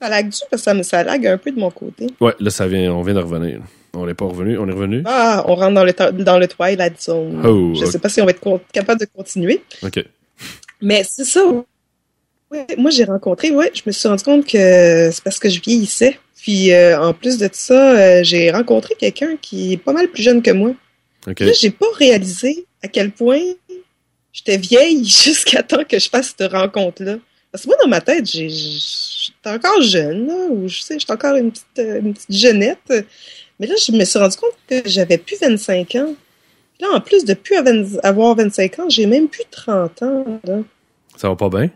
[0.00, 2.08] Ça lag du parce que ça me ça lag un peu de mon côté.
[2.20, 3.60] Ouais, là, ça vient, on vient de revenir.
[3.94, 5.02] On n'est pas revenu, on est revenu?
[5.06, 7.40] Ah, on rentre dans le, dans le Twilight Zone.
[7.44, 9.62] Oh, Je ne sais pas si on va être capable de continuer.
[9.82, 10.04] OK.
[10.80, 11.40] Mais c'est ça.
[12.50, 15.60] Ouais, moi, j'ai rencontré, ouais, je me suis rendu compte que c'est parce que je
[15.60, 16.18] vieillissais.
[16.44, 20.22] Puis euh, en plus de ça, euh, j'ai rencontré quelqu'un qui est pas mal plus
[20.22, 20.74] jeune que moi.
[21.26, 21.46] Okay.
[21.46, 23.40] Là, j'ai pas réalisé à quel point
[24.30, 27.16] j'étais vieille jusqu'à temps que je fasse cette rencontre-là.
[27.50, 31.34] Parce que moi, dans ma tête, j'étais encore jeune, là, ou je sais, j'étais encore
[31.36, 32.92] une petite, euh, une petite jeunette.
[33.58, 36.14] Mais là, je me suis rendu compte que j'avais plus 25 ans.
[36.78, 37.56] Là, en plus de plus
[38.02, 40.40] avoir 25 ans, j'ai même plus 30 ans.
[40.44, 40.58] Là.
[41.16, 41.70] Ça va pas bien?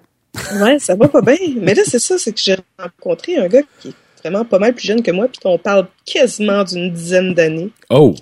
[0.61, 1.39] Ouais, ça va pas bien.
[1.57, 3.95] Mais là, c'est ça, c'est que j'ai rencontré un gars qui
[4.29, 7.71] vraiment pas mal plus jeune que moi, puis on parle quasiment d'une dizaine d'années.
[7.91, 8.15] Oh!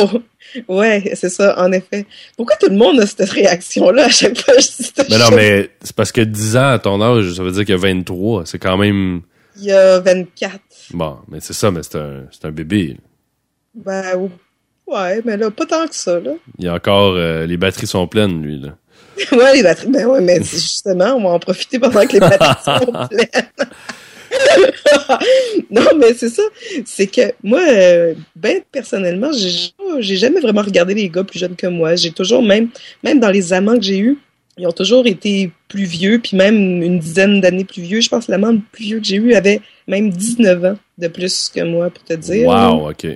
[0.00, 0.22] oh!
[0.68, 2.06] Ouais, c'est ça, en effet.
[2.36, 5.30] Pourquoi tout le monde a cette réaction-là à chaque fois que je dis Mais non,
[5.34, 7.80] mais c'est parce que 10 ans à ton âge, ça veut dire qu'il y a
[7.80, 8.44] 23.
[8.44, 9.22] C'est quand même.
[9.56, 10.60] Il y a 24.
[10.90, 12.98] Bon, mais c'est ça, mais c'est un, c'est un bébé.
[13.74, 14.28] Ben,
[14.86, 16.32] ouais, mais là, pas tant que ça, là.
[16.58, 17.14] Il y a encore.
[17.16, 18.76] Euh, les batteries sont pleines, lui, là.
[19.32, 19.88] ouais, les batteries.
[19.88, 23.68] Ben ouais, mais justement, on va en profiter pendant que les batteries sont pleines.
[25.70, 26.42] non, mais c'est ça.
[26.84, 31.66] C'est que moi, euh, ben personnellement, j'ai jamais vraiment regardé les gars plus jeunes que
[31.66, 31.96] moi.
[31.96, 32.68] J'ai toujours, même,
[33.02, 34.18] même dans les amants que j'ai eus,
[34.58, 38.00] ils ont toujours été plus vieux, puis même une dizaine d'années plus vieux.
[38.00, 41.08] Je pense que l'amant le plus vieux que j'ai eu avait même 19 ans de
[41.08, 42.48] plus que moi, pour te dire.
[42.48, 43.06] Wow, OK.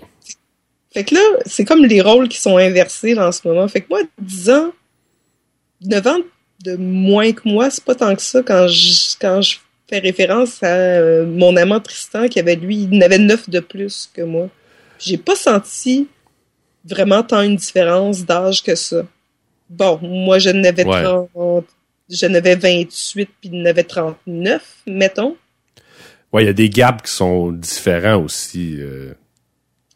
[0.92, 3.68] Fait que là, c'est comme les rôles qui sont inversés en ce moment.
[3.68, 4.72] Fait que moi, 10 ans,
[5.84, 6.18] 9 ans
[6.64, 9.58] de moins que moi, c'est pas tant que ça quand je, quand je
[9.88, 14.10] fait référence à euh, mon amant Tristan qui avait lui, il avait neuf de plus
[14.12, 14.48] que moi.
[14.98, 16.08] J'ai pas senti
[16.84, 19.02] vraiment tant une différence d'âge que ça.
[19.68, 21.02] Bon, moi, je n'avais Ouais.
[21.02, 21.64] 30
[22.08, 25.36] je n'avais 28 puis il n'avait 39, mettons.
[26.32, 28.76] Ouais, il y a des gaps qui sont différents aussi.
[28.78, 29.12] euh.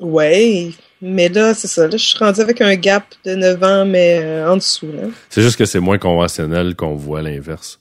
[0.01, 0.71] Ouais,
[1.03, 1.87] mais là, c'est ça.
[1.87, 4.91] Là, je suis rendue avec un gap de 9 ans, mais euh, en dessous.
[4.91, 5.03] Là.
[5.29, 7.79] C'est juste que c'est moins conventionnel qu'on voit l'inverse.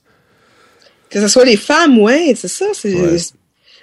[1.10, 2.66] Que ce soit les femmes, ouais, c'est ça.
[2.72, 2.94] C'est...
[2.94, 3.16] Ouais.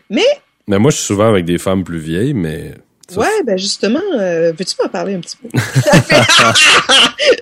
[0.10, 0.24] Mais,
[0.68, 2.72] Mais moi, je suis souvent avec des femmes plus vieilles, mais.
[3.10, 5.50] ça, ouais, ben justement, euh, veux-tu m'en parler un petit peu?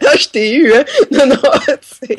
[0.02, 0.84] Là, je t'ai eu, hein?
[1.12, 1.36] Non, non,
[1.82, 2.16] c'est-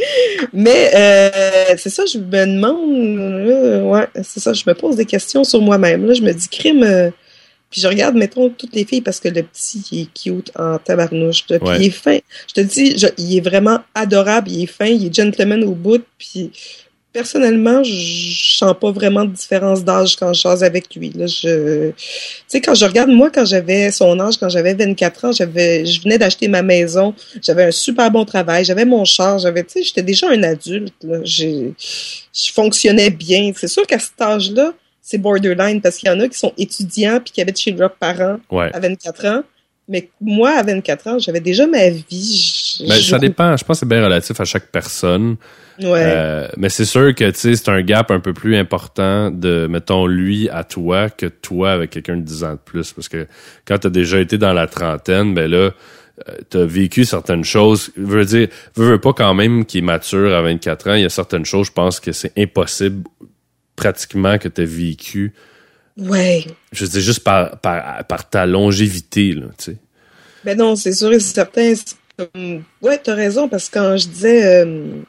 [0.52, 5.04] Mais euh, c'est ça, je me demande, euh, ouais, c'est ça, je me pose des
[5.06, 6.06] questions sur moi-même.
[6.06, 7.10] Là, je me dis, crime, euh,
[7.70, 10.78] puis je regarde, mettons, toutes les filles, parce que le petit, il est cute en
[10.78, 11.76] tabarnouche, puis Ouais.
[11.80, 12.18] il est fin.
[12.48, 15.72] Je te dis, je- il est vraiment adorable, il est fin, il est gentleman au
[15.72, 16.52] bout, puis
[17.16, 21.10] personnellement, je sens pas vraiment de différence d'âge quand je jase avec lui.
[21.16, 21.94] Là, je, tu
[22.46, 26.02] sais, quand je regarde, moi, quand j'avais son âge, quand j'avais 24 ans, j'avais, je
[26.02, 29.82] venais d'acheter ma maison, j'avais un super bon travail, j'avais mon char, j'avais, tu sais,
[29.82, 31.20] j'étais déjà un adulte, là.
[31.24, 33.50] Je fonctionnais bien.
[33.56, 37.18] C'est sûr qu'à cet âge-là, c'est borderline parce qu'il y en a qui sont étudiants
[37.24, 38.68] puis qui habitent chez leurs parents Ouais.
[38.74, 39.42] à 24 ans.
[39.88, 42.76] Mais moi, à 24 ans, j'avais déjà ma vie.
[42.80, 43.56] Je- Ben, je- ça dépend.
[43.56, 45.36] Je pense que c'est bien relatif à chaque personne.
[45.80, 46.02] Ouais.
[46.04, 49.66] Euh, mais c'est sûr que tu sais, c'est un gap un peu plus important de,
[49.70, 52.92] mettons, lui à toi que toi avec quelqu'un de 10 ans de plus.
[52.92, 53.26] Parce que
[53.64, 55.70] quand tu as déjà été dans la trentaine, ben là,
[56.50, 57.90] tu as vécu certaines choses.
[57.96, 60.94] Veut dire, veux, veux pas quand même qu'il est mature à 24 ans.
[60.94, 63.04] Il y a certaines choses, je pense que c'est impossible
[63.76, 65.34] pratiquement que tu as vécu.
[65.96, 66.44] Ouais.
[66.72, 69.76] Je veux dire, juste par, par, par ta longévité, là, tu sais.
[70.44, 71.74] Ben non, c'est sûr et certain.
[72.80, 75.02] Ouais, t'as raison, parce que quand je disais euh,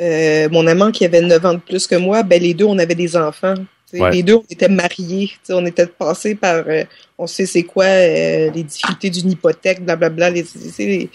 [0.00, 2.78] euh, mon amant qui avait 9 ans de plus que moi, ben les deux, on
[2.78, 3.54] avait des enfants.
[3.92, 4.10] Ouais.
[4.10, 5.30] Les deux, on était mariés.
[5.50, 6.84] On était passés par, euh,
[7.18, 10.44] on sait c'est quoi, les difficultés d'une hypothèque, blablabla, les,
[10.78, 11.10] les,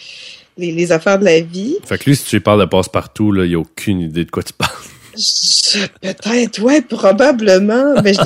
[0.58, 1.78] les, les affaires de la vie.
[1.86, 4.44] Fait que lui, si tu lui parles de passe-partout, il a aucune idée de quoi
[4.44, 4.72] tu parles.
[5.18, 8.02] Je- Peut-être, ouais, probablement.
[8.04, 8.20] Mais je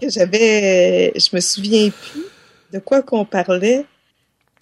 [0.00, 2.24] que j'avais, je me souviens plus
[2.72, 3.84] de quoi qu'on parlait.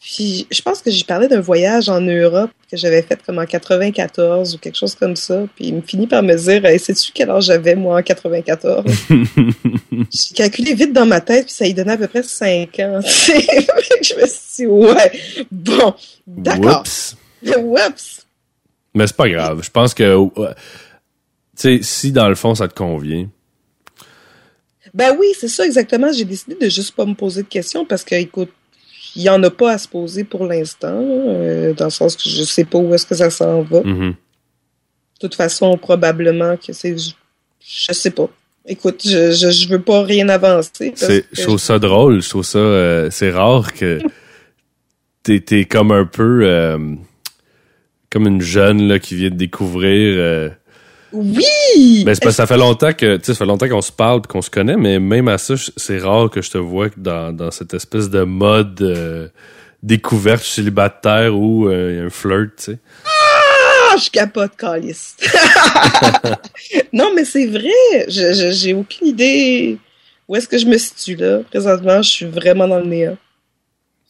[0.01, 3.47] Puis je pense que j'ai parlé d'un voyage en Europe que j'avais fait comme en
[3.47, 5.45] 94 ou quelque chose comme ça.
[5.57, 8.85] Puis il me finit par me dire, hey, sais-tu quel âge j'avais moi en 94
[9.91, 13.01] J'ai calculé vite dans ma tête puis ça y donnait à peu près 5 ans.
[13.05, 15.13] je me suis dit, ouais,
[15.51, 15.95] bon,
[16.27, 16.81] d'accord.
[16.83, 17.17] Oups.
[17.57, 18.27] Oups.
[18.95, 19.61] Mais c'est pas grave.
[19.63, 20.55] Je pense que, euh,
[21.63, 23.29] sais, si dans le fond ça te convient,
[24.95, 26.13] Ben oui, c'est ça exactement.
[26.13, 28.51] J'ai décidé de juste pas me poser de questions parce que, écoute,
[29.15, 32.29] il y en a pas à se poser pour l'instant, euh, dans le sens que
[32.29, 33.81] je sais pas où est-ce que ça s'en va.
[33.81, 34.15] De mhm.
[35.19, 37.13] toute façon, probablement que c'est, je,
[37.61, 38.29] je sais pas.
[38.67, 40.93] Écoute, je, je, je veux pas rien avancer.
[40.99, 42.21] parce je trouve ça drôle.
[42.21, 44.01] Je trouve ça, euh, c'est rare que
[45.23, 46.79] t'es, comme un peu euh,
[48.11, 50.53] comme une jeune là qui vient de découvrir.
[51.13, 52.03] Oui!
[52.05, 53.93] ben c'est parce que ça fait longtemps que, tu sais, ça fait longtemps qu'on se
[53.93, 56.89] parle, et qu'on se connaît, mais même à ça, c'est rare que je te vois
[56.97, 59.29] dans, dans cette espèce de mode euh,
[59.83, 62.79] découverte célibataire ou euh, il y a un flirt, tu sais.
[63.05, 65.15] Ah, je capote, Calis.
[66.93, 67.71] non, mais c'est vrai.
[68.09, 69.79] Je, je- j'ai aucune idée
[70.29, 71.41] où est-ce que je me situe là.
[71.51, 73.17] Présentement, je suis vraiment dans le néant.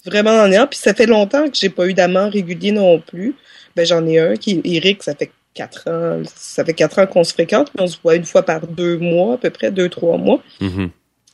[0.04, 0.66] Vraiment dans le néant.
[0.66, 3.34] Puis ça fait longtemps que j'ai pas eu d'amant régulier non plus.
[3.74, 6.22] Ben, j'en ai un qui est Eric, ça fait quatre ans.
[6.34, 8.98] Ça fait quatre ans qu'on se fréquente, mais on se voit une fois par deux
[8.98, 10.40] mois, à peu près, deux, trois mois.
[10.60, 10.90] Mhm.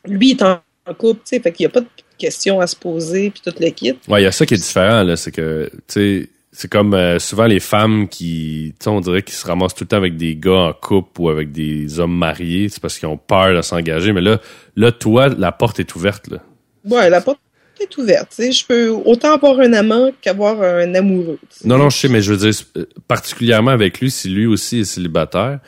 [0.06, 0.60] Lui, il est en
[0.96, 3.54] couple, tu sais, fait qu'il n'y a pas de questions à se poser, puis tout
[3.58, 3.94] le kit.
[4.08, 5.16] Ouais, il y a ça qui est différent, là.
[5.16, 9.22] C'est que, tu sais, c'est comme euh, souvent les femmes qui, tu sais, on dirait
[9.22, 12.16] qu'ils se ramassent tout le temps avec des gars en couple ou avec des hommes
[12.16, 14.12] mariés, c'est parce qu'ils ont peur de s'engager.
[14.12, 14.40] Mais là,
[14.76, 16.38] là, toi, la porte est ouverte, là.
[16.84, 17.40] Ouais, la porte
[17.80, 18.34] est ouverte.
[18.38, 21.38] Je peux autant avoir un amant qu'avoir un amoureux.
[21.64, 24.80] Non, non, je sais, mais je veux dire, euh, particulièrement avec lui, si lui aussi
[24.80, 25.60] est célibataire,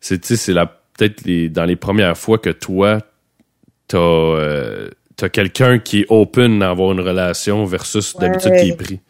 [0.00, 2.98] c'est, peut-être les, dans les premières fois que toi,
[3.88, 8.20] t'as, euh, t'as quelqu'un qui est open à avoir une relation versus Ouais.
[8.28, 9.00] d'habitude qui est pris.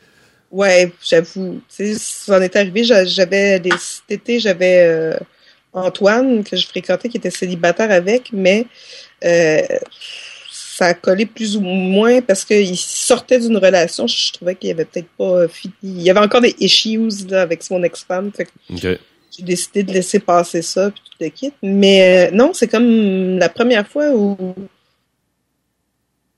[0.51, 1.61] Ouais, j'avoue.
[1.69, 2.85] Ça en est arrivé.
[2.85, 5.17] j'a- J'avais des, cet été, j'avais euh,
[5.73, 8.67] Antoine que je fréquentais qui était célibataire avec, mais
[9.25, 9.63] euh,
[10.77, 14.09] ça a collé plus ou moins parce qu'il sortait d'une relation.
[14.09, 15.73] Je trouvais qu'il avait peut-être pas euh, fini.
[15.85, 18.33] Il y avait encore des issues là, avec son ex-femme.
[18.71, 18.99] J'ai
[19.39, 21.53] décidé de laisser passer ça puis tout le kit.
[21.63, 24.37] Mais euh, non, c'est comme la première fois où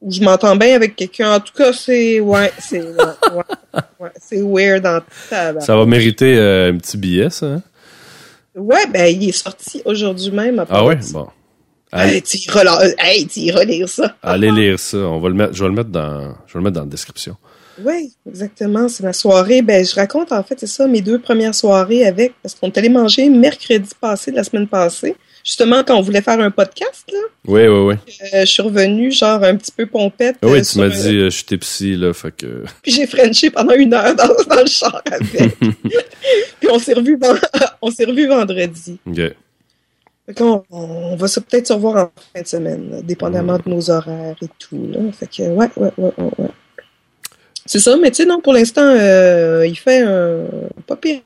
[0.02, 1.36] où je m'entends bien avec quelqu'un.
[1.36, 5.62] En tout cas, c'est ouais, c'est ouais, c'est weird en tabac.
[5.62, 7.62] Ça va mériter euh, un petit billet, ça, hein?
[8.54, 10.58] Ouais, ben il est sorti aujourd'hui même.
[10.58, 10.98] à Ah ouais?
[11.12, 11.26] Bon.
[11.92, 12.16] Allez,
[12.98, 14.16] Hey, tu iras, lire ça.
[14.22, 14.98] allez lire ça.
[14.98, 16.86] On va le mettre, je vais le mettre dans, je vais le mettre dans la
[16.86, 17.36] description.
[17.84, 18.88] Oui, exactement.
[18.88, 19.62] C'est ma soirée.
[19.62, 22.78] Ben, je raconte en fait, c'est ça, mes deux premières soirées avec, parce qu'on est
[22.78, 25.16] allé manger mercredi passé, la semaine passée.
[25.44, 27.18] Justement, quand on voulait faire un podcast, là.
[27.46, 27.94] Oui, oui, oui.
[28.34, 30.38] Euh, je suis revenue, genre, un petit peu pompette.
[30.42, 32.64] Oui, euh, tu m'as dit, euh, je suis psy, là, fait que...
[32.82, 35.56] Puis j'ai frenché pendant une heure dans, dans le char avec.
[36.60, 37.16] Puis on s'est revu,
[37.80, 38.98] on s'est revu vendredi.
[39.06, 39.20] OK.
[40.40, 44.34] On, on va se- peut-être se revoir en fin de semaine, dépendamment de nos horaires
[44.42, 44.88] et tout.
[44.92, 45.00] Là.
[45.12, 46.30] Fait que, ouais, ouais, ouais, ouais.
[46.38, 46.48] ouais.
[47.64, 50.46] C'est ça, mais tu sais, non, pour l'instant, euh, il fait un
[50.86, 51.20] pas pire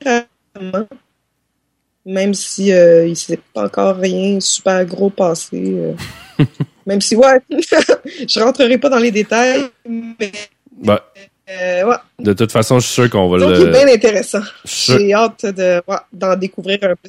[2.07, 5.51] Même si euh, il s'est pas encore rien super gros passé.
[5.77, 5.95] euh.
[6.87, 10.33] même si, ouais, je rentrerai pas dans les détails, mais
[10.79, 10.99] Ben,
[11.51, 11.97] euh, ouais.
[12.19, 13.67] de toute façon, je suis sûr qu'on va Donc, le...
[13.67, 14.41] bien intéressant.
[14.65, 17.09] J'ai hâte de, ouais, d'en découvrir un peu.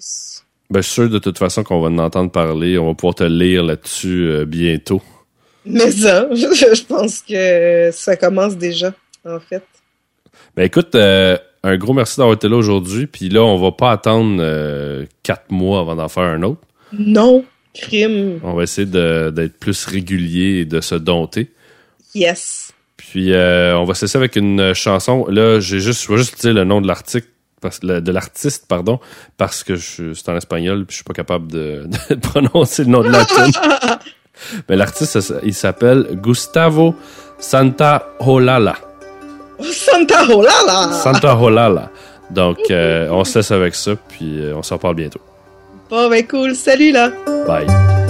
[0.71, 2.77] Ben, je suis sûr de toute façon qu'on va en entendre parler.
[2.77, 5.01] On va pouvoir te lire là-dessus euh, bientôt.
[5.65, 8.93] Mais ça, je, pense que ça commence déjà,
[9.25, 9.63] en fait.
[10.55, 13.05] Ben écoute, euh, un gros merci d'avoir été là aujourd'hui.
[13.05, 16.61] Puis là, on va pas attendre euh, quatre mois avant d'en faire un autre.
[16.93, 21.51] Non, crime, On va essayer d'être plus régulier et de se dompter.
[22.15, 22.73] yes.
[22.97, 25.25] Puis euh, on va cesser avec une chanson.
[25.27, 27.27] Là, j'ai juste, je vais juste dire le nom de l'article,
[27.61, 28.99] parce, de l'artiste, pardon,
[29.37, 32.89] parce que je, c'est en espagnol, puis je suis pas capable de, de prononcer le
[32.89, 33.51] nom de la tune.
[34.69, 36.95] Mais l'artiste, il s'appelle Gustavo
[37.39, 38.75] Santaolalla.
[39.63, 40.91] Santa Olala!
[40.91, 41.89] Santaolalla.
[42.29, 45.21] Donc, euh, on se laisse avec ça, puis euh, on s'en parle bientôt.
[45.89, 47.11] Bon, ben cool, salut là!
[47.45, 48.00] Bye.